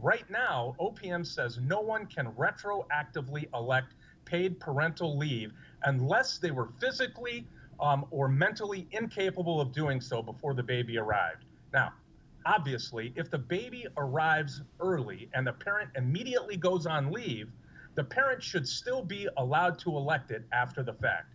Right 0.00 0.28
now, 0.30 0.74
OPM 0.80 1.26
says 1.26 1.58
no 1.58 1.80
one 1.80 2.06
can 2.06 2.32
retroactively 2.32 3.48
elect 3.54 3.94
paid 4.28 4.60
parental 4.60 5.16
leave 5.16 5.52
unless 5.84 6.38
they 6.38 6.50
were 6.50 6.68
physically 6.80 7.46
um, 7.80 8.04
or 8.10 8.28
mentally 8.28 8.86
incapable 8.92 9.60
of 9.60 9.72
doing 9.72 10.00
so 10.00 10.22
before 10.22 10.54
the 10.54 10.62
baby 10.62 10.98
arrived. 10.98 11.44
Now, 11.72 11.92
obviously, 12.44 13.12
if 13.16 13.30
the 13.30 13.38
baby 13.38 13.86
arrives 13.96 14.62
early 14.80 15.28
and 15.34 15.46
the 15.46 15.52
parent 15.52 15.90
immediately 15.96 16.56
goes 16.56 16.86
on 16.86 17.10
leave, 17.10 17.48
the 17.94 18.04
parent 18.04 18.42
should 18.42 18.66
still 18.66 19.02
be 19.02 19.28
allowed 19.36 19.78
to 19.80 19.90
elect 19.90 20.30
it 20.30 20.44
after 20.52 20.82
the 20.82 20.94
fact. 20.94 21.34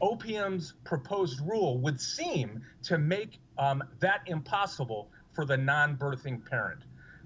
OPM's 0.00 0.74
proposed 0.84 1.40
rule 1.40 1.78
would 1.78 2.00
seem 2.00 2.60
to 2.82 2.98
make 2.98 3.38
um, 3.56 3.82
that 4.00 4.22
impossible 4.26 5.08
for 5.32 5.44
the 5.44 5.56
non 5.56 5.96
birthing 5.96 6.44
parent. 6.48 6.82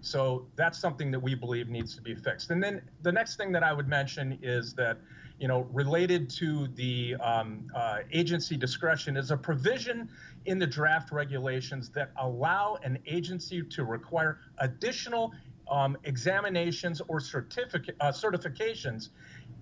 So 0.07 0.47
that's 0.55 0.79
something 0.79 1.11
that 1.11 1.19
we 1.19 1.35
believe 1.35 1.69
needs 1.69 1.97
to 1.97 2.01
be 2.01 2.15
fixed. 2.15 2.51
And 2.53 2.63
then 2.63 2.81
the 3.03 3.11
next 3.11 3.37
thing 3.37 3.51
that 3.51 3.65
I 3.65 3.73
would 3.73 3.89
mention 3.89 4.39
is 4.41 4.73
that, 4.75 4.99
you 5.41 5.49
know, 5.49 5.67
related 5.73 6.31
to 6.31 6.69
the 6.69 7.17
um, 7.17 7.67
uh, 7.75 7.99
agency 8.13 8.57
discretion 8.57 9.17
is 9.17 9.33
a 9.33 9.37
provision 9.37 10.09
in 10.45 10.61
the 10.61 10.67
draft 10.67 11.11
regulations 11.11 11.91
that 11.91 12.13
allow 12.21 12.79
an 12.85 13.01
agency 13.09 13.63
to 13.63 13.83
require 13.83 14.39
additional 14.59 15.33
um, 15.69 15.97
examinations 16.05 17.03
or 17.09 17.19
certificate 17.19 17.97
uh, 17.99 18.13
certifications 18.13 19.09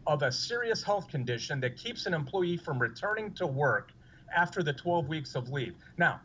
of 0.07 0.23
a 0.23 0.31
serious 0.31 0.83
health 0.83 1.09
condition 1.09 1.59
that 1.61 1.79
keeps 1.79 2.05
an 2.05 2.13
employee 2.13 2.59
from 2.59 2.79
returning 2.79 3.33
to 3.33 3.47
work 3.47 3.93
after 4.37 4.63
the 4.63 4.75
12 4.75 5.09
weeks 5.09 5.35
of 5.37 5.49
leave. 5.49 5.75
Now, 5.97 6.21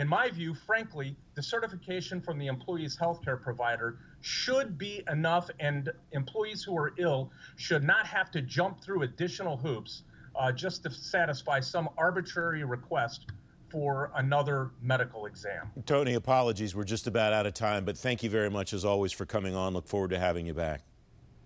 in 0.00 0.08
my 0.08 0.30
view, 0.30 0.54
frankly, 0.54 1.14
the 1.34 1.42
certification 1.42 2.22
from 2.22 2.38
the 2.38 2.46
employee's 2.46 2.96
healthcare 2.96 3.40
provider 3.40 3.98
should 4.22 4.78
be 4.78 5.04
enough, 5.10 5.50
and 5.60 5.90
employees 6.12 6.62
who 6.62 6.74
are 6.74 6.94
ill 6.96 7.30
should 7.56 7.84
not 7.84 8.06
have 8.06 8.30
to 8.30 8.40
jump 8.40 8.82
through 8.82 9.02
additional 9.02 9.58
hoops 9.58 10.04
uh, 10.36 10.50
just 10.50 10.82
to 10.84 10.90
satisfy 10.90 11.60
some 11.60 11.86
arbitrary 11.98 12.64
request 12.64 13.26
for 13.68 14.10
another 14.16 14.70
medical 14.80 15.26
exam. 15.26 15.70
Tony, 15.84 16.14
apologies. 16.14 16.74
We're 16.74 16.84
just 16.84 17.06
about 17.06 17.34
out 17.34 17.44
of 17.44 17.52
time, 17.52 17.84
but 17.84 17.98
thank 17.98 18.22
you 18.22 18.30
very 18.30 18.48
much, 18.48 18.72
as 18.72 18.86
always, 18.86 19.12
for 19.12 19.26
coming 19.26 19.54
on. 19.54 19.74
Look 19.74 19.86
forward 19.86 20.10
to 20.10 20.18
having 20.18 20.46
you 20.46 20.54
back. 20.54 20.80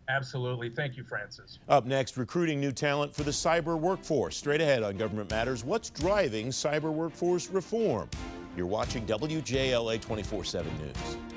Absolutely. 0.09 0.71
Thank 0.71 0.97
you, 0.97 1.03
Francis. 1.03 1.59
Up 1.69 1.87
next, 1.87 2.17
recruiting 2.17 2.61
new 2.61 2.73
talent 2.73 3.13
for 3.13 3.25
the 3.25 3.33
cyber 3.33 3.77
workforce. 3.77 4.37
Straight 4.37 4.61
ahead 4.61 4.85
on 4.85 4.97
Government 4.97 5.29
Matters, 5.31 5.65
what's 5.65 5.91
driving 5.91 6.49
cyber 6.49 6.93
workforce 6.93 7.49
reform? 7.49 8.09
You're 8.57 8.67
watching 8.67 9.05
WJLA 9.07 10.01
24 10.01 10.45
7 10.45 10.79
News. 10.79 11.34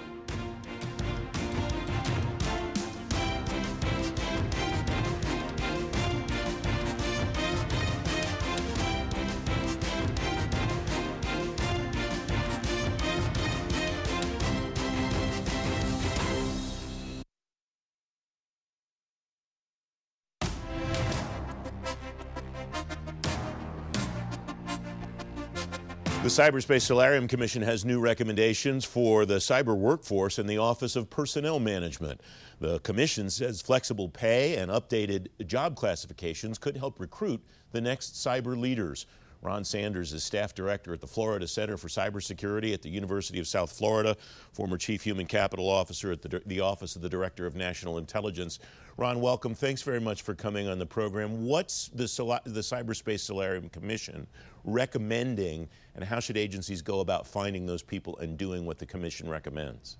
The 26.27 26.43
Cyberspace 26.43 26.81
Solarium 26.81 27.25
Commission 27.25 27.61
has 27.61 27.85
new 27.85 28.01
recommendations 28.01 28.83
for 28.83 29.25
the 29.25 29.35
cyber 29.35 29.77
workforce 29.77 30.39
and 30.39 30.49
the 30.49 30.57
Office 30.57 30.97
of 30.97 31.09
Personnel 31.09 31.57
Management. 31.57 32.19
The 32.59 32.79
commission 32.79 33.29
says 33.29 33.61
flexible 33.61 34.09
pay 34.09 34.57
and 34.57 34.69
updated 34.69 35.29
job 35.47 35.77
classifications 35.77 36.57
could 36.57 36.75
help 36.75 36.99
recruit 36.99 37.41
the 37.71 37.79
next 37.79 38.15
cyber 38.15 38.59
leaders. 38.59 39.05
Ron 39.41 39.63
Sanders 39.63 40.13
is 40.13 40.23
staff 40.23 40.53
director 40.55 40.93
at 40.93 41.01
the 41.01 41.07
Florida 41.07 41.47
Center 41.47 41.77
for 41.77 41.87
Cybersecurity 41.87 42.73
at 42.73 42.81
the 42.81 42.89
University 42.89 43.39
of 43.39 43.47
South 43.47 43.71
Florida, 43.71 44.15
former 44.51 44.77
chief 44.77 45.03
human 45.03 45.25
capital 45.25 45.69
officer 45.69 46.11
at 46.11 46.21
the, 46.21 46.41
the 46.47 46.59
Office 46.59 46.95
of 46.95 47.01
the 47.01 47.09
Director 47.09 47.45
of 47.45 47.55
National 47.55 47.97
Intelligence. 47.97 48.59
Ron, 48.97 49.21
welcome. 49.21 49.53
Thanks 49.53 49.83
very 49.83 50.01
much 50.01 50.23
for 50.23 50.33
coming 50.33 50.67
on 50.67 50.79
the 50.79 50.85
program. 50.85 51.45
What's 51.45 51.89
the, 51.89 52.05
the 52.45 52.61
Cyberspace 52.61 53.19
Solarium 53.19 53.69
Commission 53.69 54.25
recommending, 54.63 55.69
and 55.95 56.03
how 56.03 56.19
should 56.19 56.35
agencies 56.35 56.81
go 56.81 56.99
about 56.99 57.27
finding 57.27 57.65
those 57.65 57.83
people 57.83 58.17
and 58.17 58.37
doing 58.37 58.65
what 58.65 58.79
the 58.79 58.85
commission 58.85 59.29
recommends? 59.29 59.97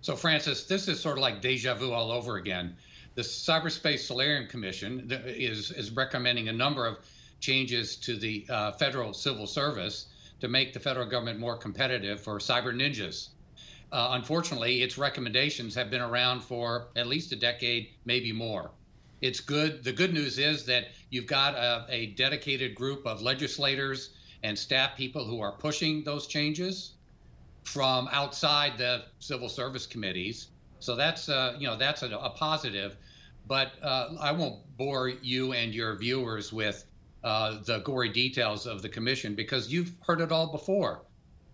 So, 0.00 0.16
Francis, 0.16 0.64
this 0.64 0.88
is 0.88 0.98
sort 0.98 1.18
of 1.18 1.22
like 1.22 1.40
deja 1.42 1.74
vu 1.74 1.92
all 1.92 2.10
over 2.10 2.36
again. 2.36 2.76
The 3.16 3.22
Cyberspace 3.22 4.00
Solarium 4.00 4.46
Commission 4.46 5.08
is, 5.26 5.70
is 5.70 5.90
recommending 5.90 6.48
a 6.48 6.52
number 6.52 6.86
of 6.86 6.98
changes 7.40 7.96
to 7.96 8.16
the 8.16 8.46
uh, 8.48 8.72
federal 8.72 9.12
civil 9.12 9.46
service 9.46 10.06
to 10.40 10.48
make 10.48 10.72
the 10.72 10.80
federal 10.80 11.06
government 11.06 11.38
more 11.38 11.56
competitive 11.56 12.20
for 12.20 12.38
cyber 12.38 12.74
ninjas. 12.74 13.28
Uh, 13.92 14.08
unfortunately, 14.12 14.82
its 14.82 14.98
recommendations 14.98 15.74
have 15.74 15.90
been 15.90 16.00
around 16.00 16.40
for 16.40 16.88
at 16.96 17.06
least 17.06 17.32
a 17.32 17.36
decade, 17.36 17.90
maybe 18.04 18.32
more. 18.32 18.70
It's 19.20 19.40
good. 19.40 19.84
The 19.84 19.92
good 19.92 20.12
news 20.12 20.38
is 20.38 20.66
that 20.66 20.88
you've 21.10 21.26
got 21.26 21.54
a, 21.54 21.86
a 21.88 22.06
dedicated 22.06 22.74
group 22.74 23.06
of 23.06 23.22
legislators 23.22 24.10
and 24.42 24.58
staff 24.58 24.96
people 24.96 25.24
who 25.24 25.40
are 25.40 25.52
pushing 25.52 26.04
those 26.04 26.26
changes 26.26 26.92
from 27.64 28.08
outside 28.12 28.76
the 28.76 29.04
civil 29.18 29.48
service 29.48 29.86
committees. 29.86 30.48
So 30.78 30.94
that's 30.94 31.28
uh, 31.28 31.56
you 31.58 31.66
know 31.66 31.76
that's 31.76 32.02
a, 32.02 32.10
a 32.10 32.30
positive. 32.30 32.96
But 33.48 33.72
uh, 33.82 34.14
I 34.20 34.32
won't 34.32 34.58
bore 34.76 35.08
you 35.08 35.52
and 35.52 35.72
your 35.72 35.96
viewers 35.96 36.52
with 36.52 36.84
uh, 37.26 37.60
the 37.64 37.80
gory 37.80 38.08
details 38.08 38.66
of 38.66 38.82
the 38.82 38.88
commission 38.88 39.34
because 39.34 39.72
you've 39.72 39.90
heard 40.06 40.20
it 40.20 40.30
all 40.30 40.52
before. 40.52 41.02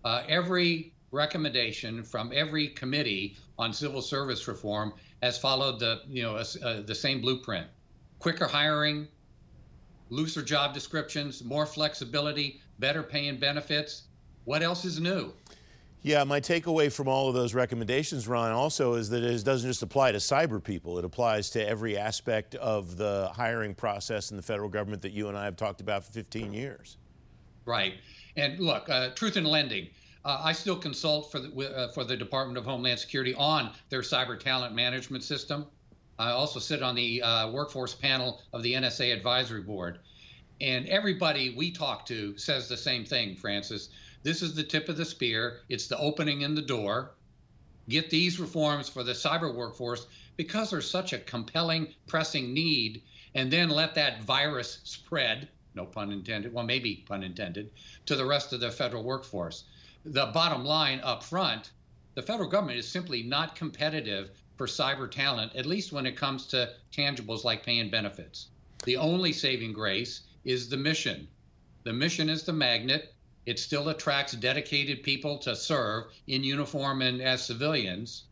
Uh, 0.05 0.21
every 0.29 0.93
recommendation 1.09 2.03
from 2.03 2.31
every 2.33 2.67
committee 2.67 3.35
on 3.57 3.73
civil 3.73 4.01
service 4.01 4.47
reform 4.47 4.93
has 5.23 5.35
followed 5.37 5.79
the 5.79 6.01
you 6.07 6.21
know 6.21 6.35
uh, 6.35 6.81
the 6.81 6.93
same 6.93 7.21
blueprint: 7.21 7.65
quicker 8.19 8.45
hiring, 8.45 9.07
looser 10.09 10.43
job 10.43 10.75
descriptions, 10.75 11.43
more 11.43 11.65
flexibility, 11.65 12.61
better 12.77 13.01
pay 13.01 13.27
and 13.27 13.39
benefits. 13.39 14.03
What 14.45 14.61
else 14.61 14.85
is 14.85 14.99
new? 14.99 15.33
Yeah, 16.05 16.25
my 16.25 16.41
takeaway 16.41 16.91
from 16.91 17.07
all 17.07 17.29
of 17.29 17.33
those 17.33 17.53
recommendations, 17.53 18.27
Ron, 18.27 18.51
also 18.51 18.95
is 18.95 19.09
that 19.11 19.23
it 19.23 19.45
doesn't 19.45 19.69
just 19.69 19.81
apply 19.83 20.11
to 20.11 20.17
cyber 20.17 20.61
people. 20.61 20.99
It 20.99 21.05
applies 21.05 21.49
to 21.51 21.65
every 21.65 21.97
aspect 21.97 22.55
of 22.55 22.97
the 22.97 23.31
hiring 23.33 23.73
process 23.73 24.29
in 24.29 24.35
the 24.35 24.43
federal 24.43 24.67
government 24.67 25.01
that 25.03 25.13
you 25.13 25.29
and 25.29 25.37
I 25.37 25.45
have 25.45 25.55
talked 25.55 25.79
about 25.79 26.03
for 26.03 26.11
15 26.11 26.51
years. 26.51 26.97
Right. 27.65 27.93
And 28.35 28.59
look, 28.59 28.89
uh, 28.89 29.11
truth 29.15 29.37
in 29.37 29.45
lending. 29.45 29.87
Uh, 30.25 30.41
I 30.43 30.51
still 30.51 30.75
consult 30.75 31.31
for 31.31 31.39
the, 31.39 31.73
uh, 31.73 31.87
for 31.93 32.03
the 32.03 32.17
Department 32.17 32.57
of 32.57 32.65
Homeland 32.65 32.99
Security 32.99 33.33
on 33.35 33.71
their 33.87 34.01
cyber 34.01 34.37
talent 34.37 34.75
management 34.75 35.23
system. 35.23 35.65
I 36.19 36.31
also 36.31 36.59
sit 36.59 36.83
on 36.83 36.95
the 36.95 37.21
uh, 37.21 37.49
workforce 37.51 37.95
panel 37.95 38.41
of 38.51 38.61
the 38.61 38.73
NSA 38.73 39.13
Advisory 39.13 39.61
Board. 39.61 39.99
And 40.59 40.85
everybody 40.87 41.55
we 41.55 41.71
talk 41.71 42.05
to 42.07 42.37
says 42.37 42.67
the 42.67 42.77
same 42.77 43.05
thing, 43.05 43.35
Francis. 43.37 43.89
This 44.23 44.41
is 44.41 44.55
the 44.55 44.63
tip 44.63 44.89
of 44.89 44.97
the 44.97 45.05
spear. 45.05 45.59
It's 45.69 45.87
the 45.87 45.97
opening 45.97 46.41
in 46.41 46.55
the 46.55 46.61
door. 46.61 47.11
Get 47.89 48.09
these 48.09 48.39
reforms 48.39 48.89
for 48.89 49.03
the 49.03 49.11
cyber 49.11 49.53
workforce 49.53 50.07
because 50.37 50.71
there's 50.71 50.89
such 50.89 51.13
a 51.13 51.19
compelling, 51.19 51.93
pressing 52.07 52.53
need, 52.53 53.03
and 53.35 53.51
then 53.51 53.69
let 53.69 53.95
that 53.95 54.23
virus 54.23 54.79
spread, 54.83 55.49
no 55.75 55.85
pun 55.85 56.11
intended, 56.11 56.53
well, 56.53 56.65
maybe 56.65 57.03
pun 57.07 57.23
intended, 57.23 57.71
to 58.05 58.15
the 58.15 58.25
rest 58.25 58.53
of 58.53 58.59
the 58.59 58.71
federal 58.71 59.03
workforce. 59.03 59.65
The 60.05 60.27
bottom 60.27 60.65
line 60.65 61.01
up 61.03 61.23
front 61.23 61.71
the 62.15 62.21
federal 62.21 62.47
government 62.47 62.77
is 62.77 62.87
simply 62.87 63.23
not 63.23 63.55
competitive 63.55 64.29
for 64.55 64.67
cyber 64.67 65.09
talent, 65.09 65.55
at 65.55 65.65
least 65.65 65.91
when 65.91 66.05
it 66.05 66.15
comes 66.15 66.45
to 66.47 66.71
tangibles 66.91 67.43
like 67.43 67.65
pay 67.65 67.79
and 67.79 67.89
benefits. 67.89 68.49
The 68.83 68.97
only 68.97 69.33
saving 69.33 69.73
grace 69.73 70.21
is 70.43 70.69
the 70.69 70.77
mission. 70.77 71.27
The 71.83 71.93
mission 71.93 72.29
is 72.29 72.43
the 72.43 72.53
magnet. 72.53 73.12
It 73.45 73.59
still 73.59 73.89
attracts 73.89 74.33
dedicated 74.33 75.03
people 75.03 75.37
to 75.39 75.55
serve 75.55 76.05
in 76.27 76.43
uniform 76.43 77.01
and 77.01 77.21
as 77.21 77.45
civilians. 77.45 78.23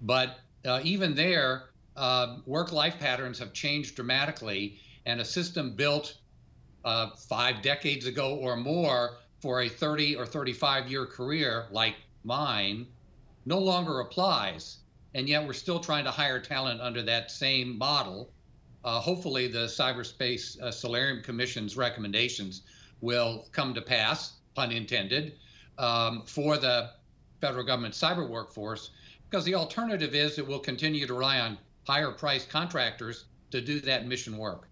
But 0.00 0.40
uh, 0.64 0.80
even 0.82 1.14
there, 1.14 1.70
uh, 1.96 2.38
work 2.46 2.72
life 2.72 2.98
patterns 2.98 3.38
have 3.38 3.52
changed 3.52 3.94
dramatically, 3.94 4.80
and 5.06 5.20
a 5.20 5.24
system 5.24 5.76
built 5.76 6.16
uh, 6.84 7.10
five 7.10 7.62
decades 7.62 8.06
ago 8.06 8.36
or 8.36 8.56
more 8.56 9.18
for 9.40 9.62
a 9.62 9.68
30 9.68 10.16
or 10.16 10.26
35 10.26 10.90
year 10.90 11.06
career 11.06 11.66
like 11.70 11.96
mine 12.24 12.86
no 13.46 13.58
longer 13.58 14.00
applies. 14.00 14.78
And 15.14 15.28
yet 15.28 15.46
we're 15.46 15.52
still 15.52 15.80
trying 15.80 16.04
to 16.04 16.10
hire 16.10 16.40
talent 16.40 16.80
under 16.80 17.02
that 17.02 17.30
same 17.30 17.78
model. 17.78 18.32
Uh, 18.84 19.00
hopefully, 19.00 19.46
the 19.46 19.66
Cyberspace 19.66 20.60
uh, 20.60 20.70
Solarium 20.70 21.22
Commission's 21.22 21.76
recommendations 21.76 22.62
will 23.00 23.46
come 23.52 23.74
to 23.74 23.82
pass 23.82 24.39
pun 24.54 24.72
intended, 24.72 25.34
um, 25.78 26.22
for 26.26 26.56
the 26.56 26.90
federal 27.40 27.64
government 27.64 27.94
cyber 27.94 28.28
workforce, 28.28 28.90
because 29.28 29.44
the 29.44 29.54
alternative 29.54 30.14
is 30.14 30.38
it 30.38 30.46
will 30.46 30.58
continue 30.58 31.06
to 31.06 31.14
rely 31.14 31.40
on 31.40 31.58
higher 31.86 32.10
priced 32.10 32.48
contractors 32.48 33.26
to 33.50 33.60
do 33.60 33.80
that 33.80 34.06
mission 34.06 34.36
work. 34.36 34.68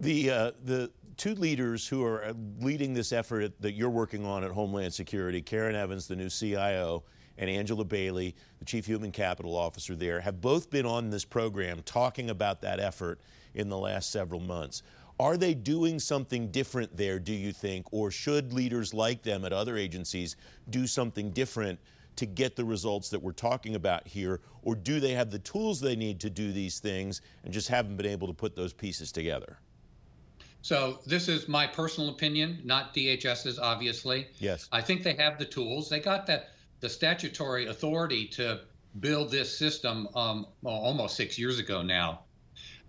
The, 0.00 0.30
uh, 0.30 0.50
the 0.64 0.90
two 1.16 1.34
leaders 1.34 1.86
who 1.86 2.04
are 2.04 2.34
leading 2.58 2.94
this 2.94 3.12
effort 3.12 3.60
that 3.60 3.72
you're 3.72 3.90
working 3.90 4.26
on 4.26 4.42
at 4.42 4.50
Homeland 4.50 4.92
Security, 4.92 5.40
Karen 5.40 5.76
Evans, 5.76 6.08
the 6.08 6.16
new 6.16 6.28
CIO, 6.28 7.04
and 7.38 7.48
Angela 7.48 7.84
Bailey, 7.84 8.34
the 8.58 8.64
Chief 8.64 8.86
Human 8.86 9.12
Capital 9.12 9.56
Officer 9.56 9.94
there, 9.94 10.20
have 10.20 10.40
both 10.40 10.70
been 10.70 10.86
on 10.86 11.10
this 11.10 11.24
program 11.24 11.80
talking 11.84 12.30
about 12.30 12.60
that 12.62 12.80
effort 12.80 13.20
in 13.54 13.68
the 13.68 13.78
last 13.78 14.10
several 14.10 14.40
months. 14.40 14.82
Are 15.20 15.36
they 15.36 15.54
doing 15.54 15.98
something 15.98 16.50
different 16.50 16.96
there, 16.96 17.18
do 17.18 17.32
you 17.32 17.52
think? 17.52 17.86
Or 17.92 18.10
should 18.10 18.52
leaders 18.52 18.92
like 18.92 19.22
them 19.22 19.44
at 19.44 19.52
other 19.52 19.76
agencies 19.76 20.36
do 20.70 20.86
something 20.86 21.30
different 21.30 21.78
to 22.16 22.26
get 22.26 22.56
the 22.56 22.64
results 22.64 23.08
that 23.10 23.22
we're 23.22 23.32
talking 23.32 23.74
about 23.74 24.06
here? 24.06 24.40
Or 24.62 24.74
do 24.74 25.00
they 25.00 25.12
have 25.12 25.30
the 25.30 25.38
tools 25.38 25.80
they 25.80 25.96
need 25.96 26.20
to 26.20 26.30
do 26.30 26.52
these 26.52 26.78
things 26.78 27.20
and 27.44 27.52
just 27.52 27.68
haven't 27.68 27.96
been 27.96 28.06
able 28.06 28.26
to 28.28 28.34
put 28.34 28.56
those 28.56 28.72
pieces 28.72 29.12
together? 29.12 29.58
So, 30.64 31.00
this 31.06 31.26
is 31.26 31.48
my 31.48 31.66
personal 31.66 32.10
opinion, 32.10 32.60
not 32.62 32.94
DHS's, 32.94 33.58
obviously. 33.58 34.28
Yes. 34.38 34.68
I 34.70 34.80
think 34.80 35.02
they 35.02 35.14
have 35.14 35.36
the 35.36 35.44
tools. 35.44 35.88
They 35.88 35.98
got 35.98 36.24
that 36.26 36.50
the 36.78 36.88
statutory 36.88 37.66
authority 37.66 38.26
to 38.26 38.60
build 39.00 39.30
this 39.30 39.56
system 39.56 40.08
um, 40.14 40.46
well, 40.62 40.74
almost 40.74 41.16
six 41.16 41.38
years 41.38 41.58
ago 41.58 41.82
now. 41.82 42.20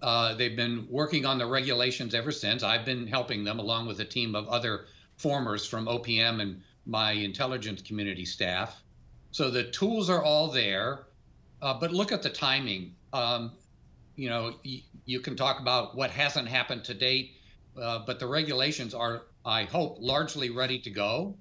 Uh, 0.04 0.34
they've 0.36 0.58
been 0.58 0.86
working 0.90 1.26
on 1.26 1.38
the 1.38 1.46
regulations 1.46 2.14
ever 2.14 2.30
since. 2.32 2.62
I've 2.62 2.84
been 2.84 3.08
helping 3.08 3.46
them 3.46 3.60
along 3.60 3.88
with 3.88 4.02
a 4.02 4.06
team 4.06 4.36
of 4.36 4.50
other 4.50 4.86
formers 5.16 5.66
from 5.66 5.86
OPM 5.86 6.42
and 6.42 6.62
my 6.86 7.14
intelligence 7.14 7.82
community 7.82 8.26
staff. 8.26 8.84
So 9.32 9.50
the 9.50 9.64
tools 9.64 10.10
are 10.10 10.22
all 10.22 10.52
there, 10.52 11.06
uh, 11.62 11.76
but 11.80 11.94
look 11.94 12.12
at 12.12 12.22
the 12.22 12.30
timing. 12.30 12.96
Um, 13.14 13.54
you 14.18 14.28
know, 14.28 14.56
y- 14.66 14.84
you 15.06 15.22
can 15.22 15.38
talk 15.38 15.62
about 15.62 15.96
what 15.96 16.12
hasn't 16.12 16.50
happened 16.50 16.84
to 16.84 16.94
date, 16.94 17.38
uh, 17.82 18.00
but 18.06 18.20
the 18.20 18.28
regulations 18.28 18.94
are, 18.94 19.24
I 19.46 19.64
hope, 19.64 20.00
largely 20.02 20.50
ready 20.50 20.80
to 20.80 20.90
go. 20.90 21.38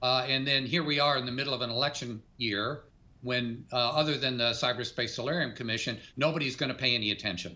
Uh, 0.00 0.24
and 0.26 0.46
then 0.46 0.64
here 0.64 0.82
we 0.82 0.98
are 0.98 1.18
in 1.18 1.26
the 1.26 1.32
middle 1.32 1.52
of 1.52 1.60
an 1.60 1.68
election 1.68 2.22
year 2.38 2.84
when, 3.20 3.66
uh, 3.70 3.76
other 3.76 4.16
than 4.16 4.38
the 4.38 4.52
Cyberspace 4.52 5.10
Solarium 5.10 5.54
Commission, 5.54 5.98
nobody's 6.16 6.56
going 6.56 6.72
to 6.72 6.78
pay 6.78 6.94
any 6.94 7.10
attention. 7.10 7.54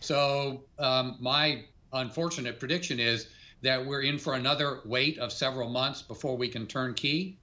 So 0.00 0.64
um, 0.78 1.16
my 1.20 1.64
unfortunate 1.92 2.58
prediction 2.58 3.00
is 3.00 3.28
that 3.62 3.84
we're 3.84 4.02
in 4.02 4.18
for 4.18 4.34
another 4.34 4.80
wait 4.84 5.18
of 5.18 5.32
several 5.32 5.70
months 5.70 6.02
before 6.02 6.36
we 6.36 6.48
can 6.48 6.66
turn 6.66 6.94
key. 6.94 7.38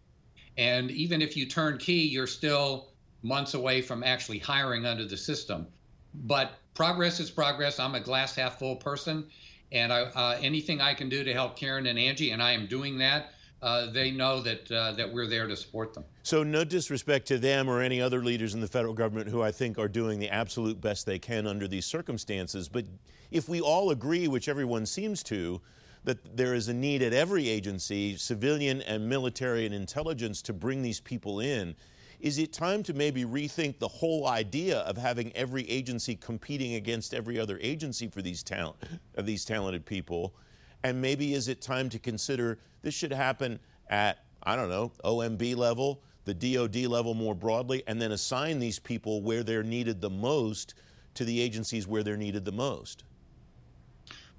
And 0.57 0.91
even 0.91 1.21
if 1.21 1.35
you 1.35 1.45
turn 1.45 1.77
key, 1.77 2.07
you're 2.07 2.27
still 2.27 2.89
months 3.23 3.53
away 3.53 3.81
from 3.81 4.03
actually 4.03 4.39
hiring 4.39 4.85
under 4.85 5.05
the 5.05 5.17
system. 5.17 5.67
But 6.13 6.51
progress 6.73 7.19
is 7.19 7.31
progress. 7.31 7.79
I'm 7.79 7.95
a 7.95 7.99
glass 7.99 8.35
half 8.35 8.59
full 8.59 8.75
person, 8.75 9.27
and 9.71 9.93
I, 9.93 10.01
uh, 10.01 10.37
anything 10.41 10.81
I 10.81 10.93
can 10.93 11.09
do 11.09 11.23
to 11.23 11.33
help 11.33 11.55
Karen 11.55 11.87
and 11.87 11.97
Angie, 11.97 12.31
and 12.31 12.43
I 12.43 12.51
am 12.51 12.67
doing 12.67 12.97
that 12.99 13.33
uh, 13.61 13.91
they 13.91 14.11
know 14.11 14.41
that 14.41 14.71
uh, 14.71 14.91
that 14.93 15.11
we're 15.11 15.27
there 15.27 15.47
to 15.47 15.55
support 15.55 15.93
them. 15.93 16.03
So, 16.23 16.43
no 16.43 16.63
disrespect 16.63 17.27
to 17.27 17.37
them 17.37 17.69
or 17.69 17.81
any 17.81 18.01
other 18.01 18.23
leaders 18.23 18.53
in 18.53 18.61
the 18.61 18.67
federal 18.67 18.93
government 18.93 19.29
who 19.29 19.41
I 19.41 19.51
think 19.51 19.77
are 19.77 19.87
doing 19.87 20.19
the 20.19 20.29
absolute 20.29 20.81
best 20.81 21.05
they 21.05 21.19
can 21.19 21.45
under 21.45 21.67
these 21.67 21.85
circumstances. 21.85 22.67
But 22.67 22.85
if 23.29 23.47
we 23.47 23.61
all 23.61 23.91
agree, 23.91 24.27
which 24.27 24.49
everyone 24.49 24.85
seems 24.85 25.21
to, 25.23 25.61
that 26.03 26.35
there 26.35 26.53
is 26.55 26.67
a 26.67 26.73
need 26.73 27.03
at 27.03 27.13
every 27.13 27.47
agency, 27.47 28.17
civilian 28.17 28.81
and 28.81 29.07
military 29.07 29.65
and 29.65 29.75
intelligence, 29.75 30.41
to 30.43 30.53
bring 30.53 30.81
these 30.81 30.99
people 30.99 31.39
in. 31.39 31.75
Is 32.19 32.37
it 32.37 32.53
time 32.53 32.83
to 32.83 32.93
maybe 32.93 33.25
rethink 33.25 33.79
the 33.79 33.87
whole 33.87 34.27
idea 34.27 34.79
of 34.79 34.95
having 34.95 35.35
every 35.35 35.67
agency 35.69 36.15
competing 36.15 36.75
against 36.75 37.15
every 37.15 37.39
other 37.39 37.57
agency 37.61 38.07
for 38.07 38.21
these 38.21 38.43
talent, 38.43 38.75
these 39.17 39.43
talented 39.43 39.85
people? 39.85 40.35
And 40.83 41.01
maybe 41.01 41.33
is 41.33 41.47
it 41.47 41.61
time 41.61 41.89
to 41.89 41.99
consider 41.99 42.59
this 42.81 42.93
should 42.93 43.13
happen 43.13 43.59
at 43.89 44.23
I 44.43 44.55
don't 44.55 44.69
know 44.69 44.91
OMB 45.03 45.55
level, 45.55 46.01
the 46.25 46.33
DoD 46.33 46.85
level 46.87 47.13
more 47.13 47.35
broadly, 47.35 47.83
and 47.87 48.01
then 48.01 48.11
assign 48.11 48.59
these 48.59 48.79
people 48.79 49.21
where 49.21 49.43
they're 49.43 49.63
needed 49.63 50.01
the 50.01 50.09
most 50.09 50.73
to 51.15 51.25
the 51.25 51.39
agencies 51.41 51.87
where 51.87 52.03
they're 52.03 52.17
needed 52.17 52.45
the 52.45 52.51
most? 52.51 53.03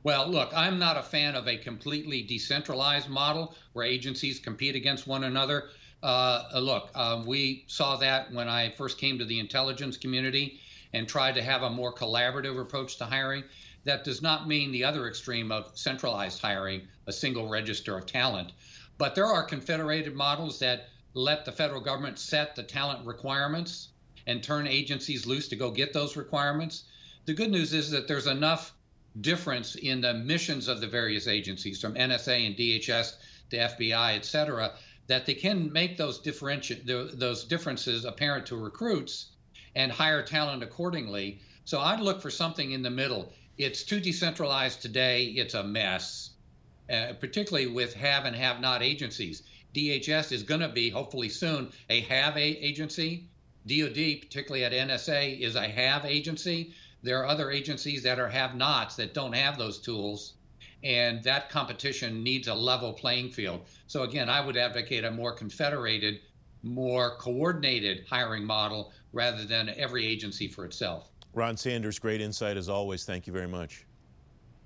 Well, 0.05 0.29
look, 0.29 0.51
I'm 0.55 0.79
not 0.79 0.97
a 0.97 1.03
fan 1.03 1.37
of 1.37 1.47
a 1.47 1.57
completely 1.57 2.23
decentralized 2.23 3.09
model 3.09 3.55
where 3.73 3.87
agencies 3.87 4.41
compete 4.41 4.75
against 4.75 5.07
one 5.07 5.25
another. 5.25 5.69
Uh, 6.03 6.43
look, 6.55 6.91
um, 6.97 7.25
we 7.25 7.65
saw 7.69 7.97
that 7.97 8.33
when 8.33 8.49
I 8.49 8.71
first 8.71 8.99
came 8.99 9.19
to 9.19 9.25
the 9.25 9.39
intelligence 9.39 9.97
community 9.97 10.59
and 10.93 11.09
tried 11.09 11.37
to 11.37 11.43
have 11.43 11.63
a 11.63 11.71
more 11.71 11.95
collaborative 11.95 12.61
approach 12.61 12.97
to 12.99 13.05
hiring. 13.05 13.45
That 13.85 14.05
does 14.05 14.23
not 14.23 14.47
mean 14.47 14.71
the 14.71 14.85
other 14.85 15.09
extreme 15.09 15.51
of 15.51 15.77
centralized 15.77 16.41
hiring, 16.41 16.89
a 17.07 17.13
single 17.13 17.49
register 17.49 17.97
of 17.97 18.07
talent. 18.07 18.53
But 18.99 19.15
there 19.15 19.27
are 19.27 19.43
confederated 19.43 20.15
models 20.15 20.59
that 20.61 20.89
let 21.15 21.45
the 21.45 21.53
federal 21.53 21.81
government 21.81 22.19
set 22.19 22.55
the 22.55 22.63
talent 22.63 23.05
requirements 23.05 23.89
and 24.27 24.43
turn 24.43 24.67
agencies 24.67 25.27
loose 25.27 25.49
to 25.49 25.57
go 25.57 25.71
get 25.71 25.93
those 25.93 26.17
requirements. 26.17 26.85
The 27.25 27.35
good 27.35 27.51
news 27.51 27.73
is 27.73 27.91
that 27.91 28.07
there's 28.07 28.27
enough 28.27 28.73
difference 29.21 29.75
in 29.75 30.01
the 30.01 30.15
missions 30.15 30.69
of 30.69 30.81
the 30.81 30.87
various 30.87 31.27
agencies, 31.27 31.81
from 31.81 31.95
NSA 31.95 32.47
and 32.47 32.57
DHS 32.57 33.17
to 33.51 33.57
FBI, 33.57 34.15
et 34.15 34.25
cetera, 34.25 34.73
that 35.09 35.27
they 35.27 35.35
can 35.35 35.73
make 35.73 35.97
those 35.97 36.21
differenti- 36.21 36.85
those 37.19 37.45
differences 37.45 38.05
apparent 38.05 38.47
to 38.47 38.57
recruits 38.57 39.33
and 39.75 39.93
hire 39.93 40.23
talent 40.23 40.63
accordingly. 40.63 41.41
So 41.65 41.81
I'd 41.81 42.01
look 42.01 42.23
for 42.23 42.31
something 42.31 42.71
in 42.71 42.83
the 42.83 42.91
middle. 42.91 43.33
It's 43.65 43.85
too 43.85 44.01
decentralized 44.01 44.83
today. 44.83 45.27
It's 45.27 45.55
a 45.55 45.63
mess, 45.63 46.31
uh, 46.91 47.13
particularly 47.21 47.69
with 47.69 47.95
have 47.95 48.25
and 48.25 48.35
have 48.35 48.61
not 48.61 48.83
agencies. 48.83 49.45
DHS 49.73 50.33
is 50.33 50.43
going 50.43 50.63
to 50.63 50.69
be 50.69 50.91
hopefully 50.91 51.29
soon 51.29 51.71
a 51.89 52.01
have 52.01 52.37
a 52.37 52.43
agency. 52.43 53.29
DoD, 53.69 54.21
particularly 54.21 54.65
at 54.65 54.73
NSA, 54.73 55.39
is 55.39 55.55
a 55.55 55.69
have 55.69 56.05
agency. 56.05 56.75
There 57.05 57.21
are 57.21 57.27
other 57.29 57.53
agencies 57.53 58.03
that 58.03 58.19
are 58.19 58.29
have 58.29 58.57
nots 58.57 58.97
that 58.97 59.15
don't 59.15 59.33
have 59.33 59.57
those 59.57 59.79
tools. 59.79 60.35
And 60.83 61.23
that 61.23 61.49
competition 61.49 62.25
needs 62.25 62.49
a 62.49 62.55
level 62.55 62.93
playing 62.93 63.31
field. 63.31 63.67
So, 63.87 64.03
again, 64.03 64.29
I 64.29 64.45
would 64.45 64.57
advocate 64.57 65.05
a 65.05 65.11
more 65.13 65.35
confederated, 65.35 66.21
more 66.65 67.17
coordinated 67.19 68.07
hiring 68.11 68.45
model 68.45 68.93
rather 69.13 69.45
than 69.45 69.69
every 69.69 70.05
agency 70.05 70.49
for 70.49 70.65
itself. 70.65 71.12
Ron 71.35 71.57
Sanders, 71.57 71.99
great 71.99 72.21
insight 72.21 72.57
as 72.57 72.69
always. 72.69 73.05
Thank 73.05 73.27
you 73.27 73.33
very 73.33 73.49
much. 73.49 73.87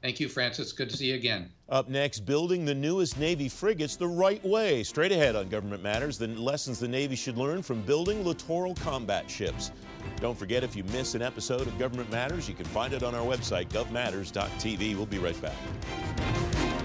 Thank 0.02 0.20
you, 0.20 0.28
Francis. 0.28 0.72
Good 0.72 0.90
to 0.90 0.96
see 0.96 1.06
you 1.06 1.14
again. 1.14 1.50
Up 1.68 1.88
next, 1.88 2.20
building 2.20 2.64
the 2.64 2.74
newest 2.74 3.18
Navy 3.18 3.48
frigates 3.48 3.96
the 3.96 4.06
right 4.06 4.44
way. 4.44 4.82
Straight 4.84 5.10
ahead 5.10 5.34
on 5.34 5.48
Government 5.48 5.82
Matters, 5.82 6.18
the 6.18 6.28
lessons 6.28 6.78
the 6.78 6.86
Navy 6.86 7.16
should 7.16 7.36
learn 7.36 7.62
from 7.62 7.82
building 7.82 8.24
littoral 8.24 8.74
combat 8.76 9.28
ships. 9.28 9.72
Don't 10.20 10.38
forget, 10.38 10.62
if 10.62 10.76
you 10.76 10.84
miss 10.84 11.14
an 11.14 11.22
episode 11.22 11.62
of 11.62 11.76
Government 11.78 12.10
Matters, 12.10 12.48
you 12.48 12.54
can 12.54 12.66
find 12.66 12.92
it 12.92 13.02
on 13.02 13.14
our 13.14 13.26
website, 13.26 13.68
govmatters.tv. 13.68 14.94
We'll 14.94 15.06
be 15.06 15.18
right 15.18 15.40
back. 15.42 16.75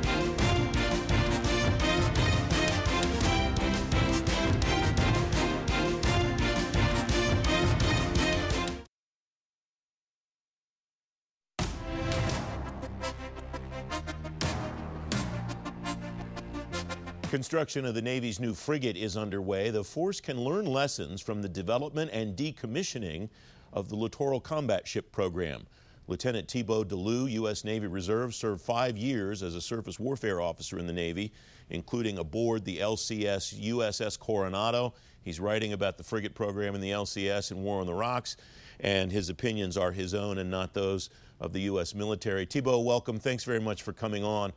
Construction 17.32 17.86
of 17.86 17.96
the 17.96 18.02
Navy's 18.02 18.42
new 18.42 18.54
frigate 18.54 18.98
is 18.98 19.16
underway. 19.16 19.70
The 19.70 19.86
force 19.86 20.20
can 20.20 20.42
learn 20.42 20.66
lessons 20.66 21.22
from 21.22 21.42
the 21.42 21.48
development 21.48 22.12
and 22.12 22.36
decommissioning 22.36 23.30
of 23.72 23.88
the 23.88 23.96
Littoral 23.96 24.42
Combat 24.42 24.86
Ship 24.86 25.10
program. 25.14 25.66
Lieutenant 26.08 26.52
Thibaut 26.52 26.90
Delloue, 26.90 27.32
U.S. 27.32 27.64
Navy 27.64 27.88
Reserve, 27.88 28.36
served 28.36 28.62
five 28.62 28.98
years 28.98 29.44
as 29.44 29.56
a 29.56 29.62
surface 29.62 29.98
warfare 29.98 30.42
officer 30.42 30.78
in 30.78 30.88
the 30.88 30.92
Navy, 30.92 31.32
including 31.70 32.18
aboard 32.18 32.66
the 32.66 32.80
LCS 32.80 33.58
USS 33.66 34.20
Coronado. 34.20 34.94
He's 35.24 35.40
writing 35.40 35.72
about 35.72 35.98
the 35.98 36.04
frigate 36.04 36.36
program 36.36 36.76
in 36.76 36.82
the 36.82 36.92
LCS 36.92 37.52
and 37.52 37.64
War 37.64 37.80
on 37.80 37.88
the 37.88 37.94
Rocks, 37.94 38.36
and 38.82 39.10
his 39.10 39.30
opinions 39.30 39.78
are 39.78 39.94
his 39.94 40.14
own 40.14 40.40
and 40.40 40.52
not 40.52 40.74
those 40.74 41.10
of 41.40 41.54
the 41.54 41.62
U.S. 41.62 41.96
military. 41.96 42.44
Thibault, 42.44 42.82
welcome. 42.82 43.20
Thanks 43.20 43.46
very 43.46 43.62
much 43.62 43.84
for 43.84 43.94
coming 43.94 44.26
on. 44.26 44.52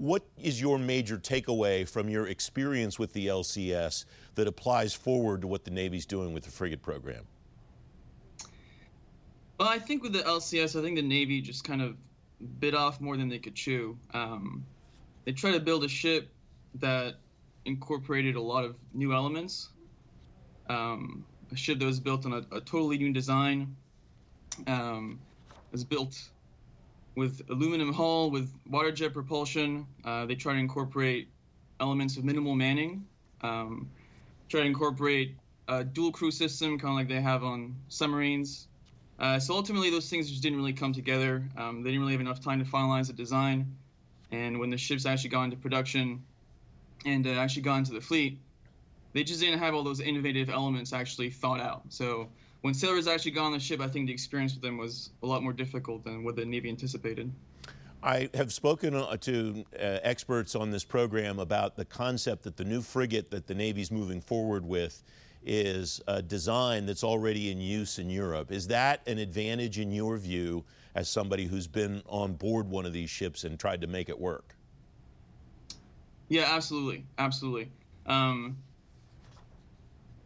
What 0.00 0.24
is 0.42 0.58
your 0.58 0.78
major 0.78 1.18
takeaway 1.18 1.86
from 1.86 2.08
your 2.08 2.26
experience 2.26 2.98
with 2.98 3.12
the 3.12 3.26
LCS 3.26 4.06
that 4.34 4.48
applies 4.48 4.94
forward 4.94 5.42
to 5.42 5.46
what 5.46 5.66
the 5.66 5.70
Navy's 5.70 6.06
doing 6.06 6.32
with 6.32 6.44
the 6.44 6.50
frigate 6.50 6.80
program? 6.80 7.26
Well, 9.58 9.68
I 9.68 9.78
think 9.78 10.02
with 10.02 10.14
the 10.14 10.20
LCS, 10.20 10.74
I 10.74 10.82
think 10.82 10.96
the 10.96 11.02
Navy 11.02 11.42
just 11.42 11.64
kind 11.64 11.82
of 11.82 11.98
bit 12.60 12.74
off 12.74 12.98
more 13.02 13.18
than 13.18 13.28
they 13.28 13.38
could 13.38 13.54
chew. 13.54 13.98
Um, 14.14 14.64
they 15.26 15.32
tried 15.32 15.52
to 15.52 15.60
build 15.60 15.84
a 15.84 15.88
ship 15.88 16.30
that 16.76 17.16
incorporated 17.66 18.36
a 18.36 18.40
lot 18.40 18.64
of 18.64 18.76
new 18.94 19.12
elements. 19.12 19.68
Um, 20.70 21.26
a 21.52 21.56
ship 21.56 21.78
that 21.78 21.84
was 21.84 22.00
built 22.00 22.24
on 22.24 22.32
a, 22.32 22.56
a 22.56 22.60
totally 22.62 22.96
new 22.96 23.12
design. 23.12 23.76
Um, 24.66 25.20
was 25.72 25.84
built 25.84 26.18
with 27.20 27.42
aluminum 27.50 27.92
hull 27.92 28.30
with 28.30 28.50
water 28.66 28.90
jet 28.90 29.12
propulsion. 29.12 29.86
Uh, 30.06 30.24
they 30.24 30.34
try 30.34 30.54
to 30.54 30.58
incorporate 30.58 31.28
elements 31.78 32.16
of 32.16 32.24
minimal 32.24 32.54
manning. 32.54 33.04
Um, 33.42 33.90
try 34.48 34.60
to 34.60 34.66
incorporate 34.66 35.36
a 35.68 35.84
dual 35.84 36.12
crew 36.12 36.30
system, 36.30 36.78
kind 36.78 36.92
of 36.92 36.96
like 36.96 37.08
they 37.08 37.20
have 37.20 37.44
on 37.44 37.76
submarines. 37.88 38.68
Uh, 39.18 39.38
so 39.38 39.52
ultimately, 39.54 39.90
those 39.90 40.08
things 40.08 40.30
just 40.30 40.42
didn't 40.42 40.56
really 40.56 40.72
come 40.72 40.94
together. 40.94 41.44
Um, 41.58 41.82
they 41.82 41.90
didn't 41.90 42.00
really 42.00 42.12
have 42.12 42.22
enough 42.22 42.42
time 42.42 42.58
to 42.64 42.64
finalize 42.64 43.08
the 43.08 43.12
design. 43.12 43.76
And 44.32 44.58
when 44.58 44.70
the 44.70 44.78
ships 44.78 45.04
actually 45.04 45.28
got 45.28 45.42
into 45.42 45.58
production 45.58 46.24
and 47.04 47.26
uh, 47.26 47.32
actually 47.32 47.62
got 47.62 47.76
into 47.76 47.92
the 47.92 48.00
fleet, 48.00 48.38
they 49.12 49.24
just 49.24 49.40
didn't 49.40 49.58
have 49.58 49.74
all 49.74 49.82
those 49.82 50.00
innovative 50.00 50.48
elements 50.48 50.94
actually 50.94 51.28
thought 51.28 51.60
out. 51.60 51.82
So 51.90 52.30
when 52.62 52.74
sailors 52.74 53.06
actually 53.06 53.30
got 53.32 53.44
on 53.44 53.52
the 53.52 53.60
ship, 53.60 53.80
I 53.80 53.88
think 53.88 54.06
the 54.06 54.12
experience 54.12 54.54
with 54.54 54.62
them 54.62 54.76
was 54.76 55.10
a 55.22 55.26
lot 55.26 55.42
more 55.42 55.52
difficult 55.52 56.04
than 56.04 56.24
what 56.24 56.36
the 56.36 56.44
Navy 56.44 56.68
anticipated. 56.68 57.32
I 58.02 58.30
have 58.34 58.52
spoken 58.52 58.94
uh, 58.94 59.16
to 59.18 59.64
uh, 59.74 59.98
experts 60.02 60.54
on 60.54 60.70
this 60.70 60.84
program 60.84 61.38
about 61.38 61.76
the 61.76 61.84
concept 61.84 62.44
that 62.44 62.56
the 62.56 62.64
new 62.64 62.80
frigate 62.80 63.30
that 63.30 63.46
the 63.46 63.54
Navy's 63.54 63.90
moving 63.90 64.20
forward 64.20 64.64
with 64.64 65.02
is 65.44 66.00
a 66.06 66.22
design 66.22 66.86
that's 66.86 67.04
already 67.04 67.50
in 67.50 67.60
use 67.60 67.98
in 67.98 68.10
Europe. 68.10 68.52
Is 68.52 68.66
that 68.68 69.06
an 69.06 69.18
advantage 69.18 69.78
in 69.78 69.92
your 69.92 70.16
view 70.16 70.64
as 70.94 71.08
somebody 71.08 71.44
who's 71.44 71.66
been 71.66 72.02
on 72.06 72.34
board 72.34 72.68
one 72.68 72.86
of 72.86 72.92
these 72.92 73.10
ships 73.10 73.44
and 73.44 73.58
tried 73.58 73.80
to 73.82 73.86
make 73.86 74.08
it 74.08 74.18
work? 74.18 74.54
Yeah, 76.28 76.46
absolutely. 76.48 77.04
Absolutely. 77.18 77.70
Um, 78.06 78.56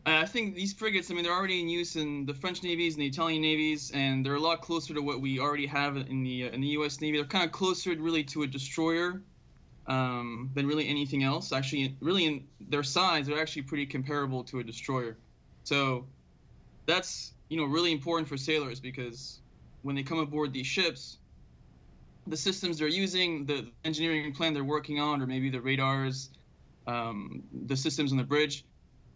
I 0.07 0.27
think 0.27 0.55
these 0.55 0.75
frigates, 0.75 1.11
I 1.11 1.15
mean, 1.15 1.25
they're 1.25 1.33
already 1.33 1.61
in 1.61 1.69
use 1.69 1.97
in 1.97 2.27
the 2.27 2.35
French 2.35 2.63
navies 2.63 2.95
and 2.95 3.03
the 3.03 3.07
Italian 3.07 3.41
navies, 3.41 3.91
and 3.95 4.25
they're 4.25 4.35
a 4.35 4.41
lot 4.41 4.61
closer 4.61 4.93
to 4.93 5.01
what 5.01 5.21
we 5.21 5.39
already 5.39 5.67
have 5.67 5.97
in 5.97 6.23
the 6.23 6.45
uh, 6.45 6.51
in 6.51 6.61
the 6.61 6.69
U.S. 6.69 7.01
Navy. 7.01 7.17
They're 7.17 7.27
kind 7.27 7.45
of 7.45 7.53
closer, 7.53 7.95
really, 7.97 8.23
to 8.25 8.43
a 8.43 8.47
destroyer 8.47 9.23
um, 9.87 10.51
than 10.55 10.67
really 10.67 10.89
anything 10.89 11.23
else. 11.23 11.53
Actually, 11.53 11.97
really, 12.01 12.27
in 12.27 12.47
their 12.61 12.83
size, 12.83 13.27
they're 13.27 13.41
actually 13.41 13.63
pretty 13.63 13.87
comparable 13.87 14.45
to 14.45 14.59
a 14.61 14.65
destroyer. 14.65 15.17
So 15.63 16.05
that's 16.85 17.33
you 17.49 17.57
know 17.57 17.65
really 17.65 17.93
important 17.93 18.29
for 18.29 18.37
sailors 18.37 18.81
because 18.81 19.41
when 19.83 19.97
they 19.97 20.03
come 20.03 20.19
aboard 20.19 20.53
these 20.53 20.67
ships, 20.67 21.17
the 22.27 22.37
systems 22.37 22.79
they're 22.79 22.89
using, 22.89 23.47
the 23.47 23.71
engineering 23.85 24.35
plan 24.35 24.53
they're 24.53 24.65
working 24.65 25.01
on, 25.01 25.23
or 25.23 25.27
maybe 25.27 25.49
the 25.49 25.63
radars, 25.63 26.29
um, 26.87 27.43
the 27.67 27.77
systems 27.77 28.13
on 28.13 28.19
the 28.19 28.25
bridge 28.25 28.67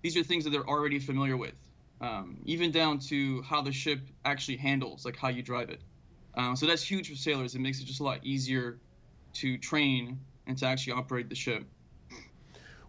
these 0.03 0.17
are 0.17 0.23
things 0.23 0.45
that 0.45 0.51
they're 0.51 0.69
already 0.69 0.99
familiar 0.99 1.37
with, 1.37 1.55
um, 2.01 2.37
even 2.45 2.71
down 2.71 2.99
to 2.99 3.43
how 3.43 3.61
the 3.61 3.73
ship 3.73 4.01
actually 4.25 4.57
handles, 4.57 5.05
like 5.05 5.17
how 5.17 5.29
you 5.29 5.43
drive 5.43 5.71
it. 5.71 5.81
Um, 6.35 6.55
so 6.55 6.67
that's 6.67 6.83
huge 6.83 7.09
for 7.11 7.17
sailors. 7.17 7.55
It 7.55 7.61
makes 7.61 7.81
it 7.81 7.85
just 7.85 8.01
a 8.01 8.05
lot 8.05 8.21
easier 8.25 8.79
to 9.35 9.59
train 9.59 10.19
and 10.47 10.57
to 10.59 10.67
actually 10.67 10.93
operate 10.93 11.29
the 11.29 11.35
ship. 11.35 11.65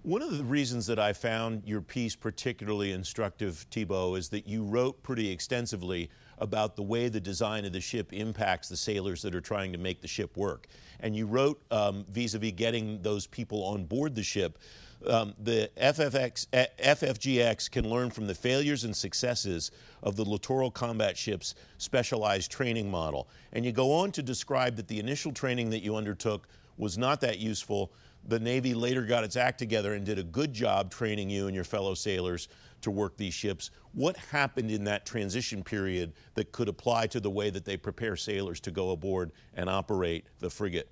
One 0.04 0.22
of 0.22 0.38
the 0.38 0.46
reasons 0.46 0.88
that 0.88 0.98
I 0.98 1.12
found 1.12 1.64
your 1.66 1.82
piece 1.82 2.16
particularly 2.16 2.94
instructive, 2.94 3.66
Thibaut, 3.70 4.18
is 4.18 4.30
that 4.30 4.48
you 4.48 4.64
wrote 4.64 5.04
pretty 5.04 5.30
extensively 5.30 6.10
about 6.38 6.78
the 6.78 6.84
way 6.84 7.10
the 7.10 7.20
design 7.20 7.66
of 7.66 7.74
the 7.74 7.82
ship 7.82 8.14
impacts 8.14 8.70
the 8.70 8.78
sailors 8.78 9.22
that 9.24 9.36
are 9.36 9.42
trying 9.42 9.74
to 9.74 9.78
make 9.78 10.02
the 10.02 10.08
ship 10.08 10.38
work. 10.38 10.68
And 11.02 11.18
you 11.18 11.26
wrote 11.26 11.62
vis 12.10 12.34
a 12.34 12.40
vis 12.40 12.54
getting 12.54 13.02
those 13.02 13.28
people 13.28 13.62
on 13.66 13.84
board 13.84 14.16
the 14.16 14.24
ship. 14.24 14.60
Um, 15.08 15.34
the 15.40 15.70
FFX, 15.78 16.48
FFGX 16.52 17.72
can 17.72 17.90
learn 17.90 18.10
from 18.10 18.28
the 18.28 18.36
failures 18.36 18.84
and 18.84 18.96
successes 18.96 19.72
of 20.04 20.16
the 20.16 20.26
littoral 20.26 20.72
combat 20.72 21.18
ship's 21.18 21.56
specialized 21.78 22.52
training 22.52 22.92
model. 22.92 23.30
And 23.54 23.66
you 23.66 23.72
go 23.72 23.94
on 23.94 24.12
to 24.14 24.22
describe 24.22 24.76
that 24.76 24.88
the 24.88 25.00
initial 25.00 25.32
training 25.32 25.70
that 25.70 25.84
you 25.84 25.96
undertook 25.96 26.48
was 26.78 26.98
not 26.98 27.22
that 27.22 27.40
useful. 27.40 27.92
The 28.28 28.40
Navy 28.40 28.74
later 28.74 29.04
got 29.04 29.24
its 29.24 29.38
act 29.38 29.58
together 29.58 29.94
and 29.94 30.06
did 30.06 30.20
a 30.20 30.24
good 30.24 30.54
job 30.54 30.92
training 30.92 31.30
you 31.30 31.48
and 31.48 31.56
your 31.56 31.64
fellow 31.64 31.94
sailors 31.94 32.50
to 32.82 32.92
work 32.92 33.16
these 33.16 33.34
ships. 33.34 33.72
What 33.94 34.18
happened 34.18 34.72
in 34.72 34.84
that 34.86 35.06
transition 35.06 35.64
period 35.64 36.14
that 36.34 36.52
could 36.52 36.68
apply 36.68 37.08
to 37.08 37.20
the 37.20 37.30
way 37.30 37.50
that 37.50 37.64
they 37.64 37.78
prepare 37.78 38.16
sailors 38.16 38.60
to 38.62 38.72
go 38.72 38.92
aboard 38.92 39.32
and 39.54 39.70
operate 39.70 40.26
the 40.40 40.50
frigate? 40.50 40.90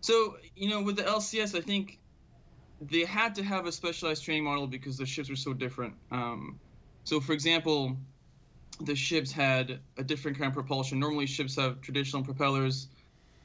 So, 0.00 0.36
you 0.54 0.68
know, 0.68 0.82
with 0.82 0.96
the 0.96 1.02
LCS, 1.02 1.56
I 1.56 1.60
think 1.60 1.98
they 2.80 3.04
had 3.04 3.34
to 3.36 3.42
have 3.42 3.66
a 3.66 3.72
specialized 3.72 4.24
training 4.24 4.44
model 4.44 4.66
because 4.66 4.96
the 4.96 5.06
ships 5.06 5.28
were 5.28 5.36
so 5.36 5.52
different. 5.52 5.94
Um, 6.10 6.60
so, 7.04 7.20
for 7.20 7.32
example, 7.32 7.96
the 8.80 8.94
ships 8.94 9.32
had 9.32 9.80
a 9.96 10.04
different 10.04 10.38
kind 10.38 10.48
of 10.48 10.54
propulsion. 10.54 11.00
Normally, 11.00 11.26
ships 11.26 11.56
have 11.56 11.80
traditional 11.80 12.22
propellers. 12.22 12.88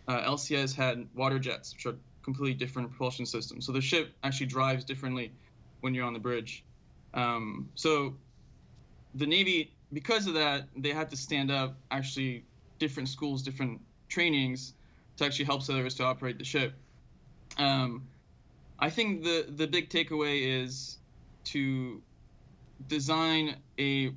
Uh, 0.07 0.21
LCS 0.21 0.75
had 0.75 1.07
water 1.15 1.39
jets, 1.39 1.73
which 1.73 1.85
are 1.85 1.97
completely 2.23 2.53
different 2.53 2.89
propulsion 2.89 3.25
systems. 3.25 3.65
So 3.65 3.71
the 3.71 3.81
ship 3.81 4.13
actually 4.23 4.47
drives 4.47 4.85
differently 4.85 5.33
when 5.81 5.93
you're 5.93 6.05
on 6.05 6.13
the 6.13 6.19
bridge. 6.19 6.65
Um, 7.13 7.69
so 7.75 8.15
the 9.13 9.25
Navy, 9.25 9.75
because 9.91 10.27
of 10.27 10.33
that, 10.35 10.67
they 10.75 10.89
had 10.89 11.09
to 11.11 11.17
stand 11.17 11.51
up 11.51 11.77
actually 11.91 12.45
different 12.79 13.09
schools, 13.09 13.43
different 13.43 13.81
trainings 14.09 14.73
to 15.17 15.25
actually 15.25 15.45
help 15.45 15.61
sailors 15.61 15.95
to 15.95 16.03
operate 16.03 16.37
the 16.37 16.45
ship. 16.45 16.73
Um, 17.57 18.07
I 18.79 18.89
think 18.89 19.23
the 19.23 19.45
the 19.47 19.67
big 19.67 19.89
takeaway 19.89 20.63
is 20.63 20.97
to 21.45 22.01
design 22.87 23.55
a 23.79 24.13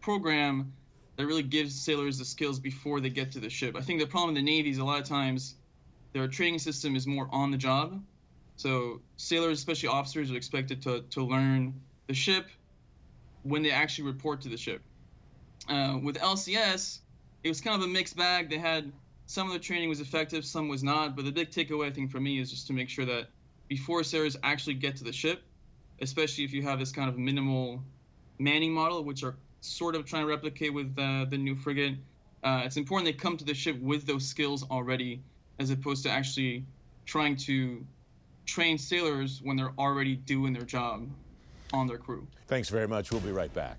program 0.00 0.72
that 1.16 1.26
really 1.26 1.42
gives 1.42 1.74
sailors 1.80 2.18
the 2.18 2.24
skills 2.24 2.58
before 2.58 3.00
they 3.00 3.10
get 3.10 3.32
to 3.32 3.40
the 3.40 3.50
ship. 3.50 3.76
I 3.76 3.80
think 3.80 4.00
the 4.00 4.06
problem 4.06 4.30
in 4.30 4.44
the 4.44 4.50
Navy 4.50 4.70
is 4.70 4.78
a 4.78 4.84
lot 4.84 5.00
of 5.00 5.06
times 5.06 5.54
their 6.12 6.26
training 6.28 6.58
system 6.58 6.96
is 6.96 7.06
more 7.06 7.28
on 7.30 7.50
the 7.50 7.56
job. 7.56 8.02
So 8.56 9.00
sailors, 9.16 9.58
especially 9.58 9.88
officers, 9.88 10.30
are 10.30 10.36
expected 10.36 10.82
to, 10.82 11.02
to 11.10 11.24
learn 11.24 11.80
the 12.06 12.14
ship 12.14 12.46
when 13.42 13.62
they 13.62 13.70
actually 13.70 14.08
report 14.08 14.40
to 14.42 14.48
the 14.48 14.56
ship. 14.56 14.82
Uh, 15.68 15.98
with 16.02 16.16
LCS, 16.16 16.98
it 17.44 17.48
was 17.48 17.60
kind 17.60 17.80
of 17.80 17.88
a 17.88 17.90
mixed 17.90 18.16
bag. 18.16 18.50
They 18.50 18.58
had 18.58 18.92
some 19.26 19.46
of 19.46 19.52
the 19.52 19.58
training 19.58 19.88
was 19.88 20.00
effective, 20.00 20.44
some 20.44 20.68
was 20.68 20.82
not. 20.82 21.16
But 21.16 21.24
the 21.24 21.32
big 21.32 21.50
takeaway, 21.50 21.86
I 21.86 21.90
think, 21.90 22.10
for 22.10 22.20
me 22.20 22.38
is 22.38 22.50
just 22.50 22.66
to 22.68 22.72
make 22.72 22.88
sure 22.88 23.04
that 23.04 23.28
before 23.68 24.02
sailors 24.04 24.36
actually 24.42 24.74
get 24.74 24.96
to 24.96 25.04
the 25.04 25.12
ship, 25.12 25.42
especially 26.00 26.44
if 26.44 26.52
you 26.52 26.62
have 26.62 26.78
this 26.78 26.92
kind 26.92 27.08
of 27.08 27.18
minimal 27.18 27.82
manning 28.38 28.72
model, 28.72 29.04
which 29.04 29.22
are 29.22 29.36
sort 29.60 29.94
of 29.94 30.04
trying 30.04 30.22
to 30.22 30.28
replicate 30.28 30.74
with 30.74 30.94
uh, 30.98 31.24
the 31.28 31.38
new 31.38 31.54
frigate, 31.54 31.96
uh, 32.42 32.62
it's 32.64 32.76
important 32.76 33.06
they 33.06 33.12
come 33.12 33.36
to 33.36 33.44
the 33.44 33.54
ship 33.54 33.80
with 33.80 34.06
those 34.06 34.26
skills 34.26 34.64
already, 34.70 35.22
as 35.58 35.70
opposed 35.70 36.02
to 36.02 36.10
actually 36.10 36.64
trying 37.06 37.36
to 37.36 37.84
train 38.46 38.76
sailors 38.76 39.40
when 39.42 39.56
they're 39.56 39.72
already 39.78 40.16
doing 40.16 40.52
their 40.52 40.62
job 40.62 41.08
on 41.72 41.86
their 41.86 41.98
crew. 41.98 42.26
Thanks 42.48 42.68
very 42.68 42.88
much. 42.88 43.12
We'll 43.12 43.20
be 43.20 43.30
right 43.30 43.52
back. 43.54 43.78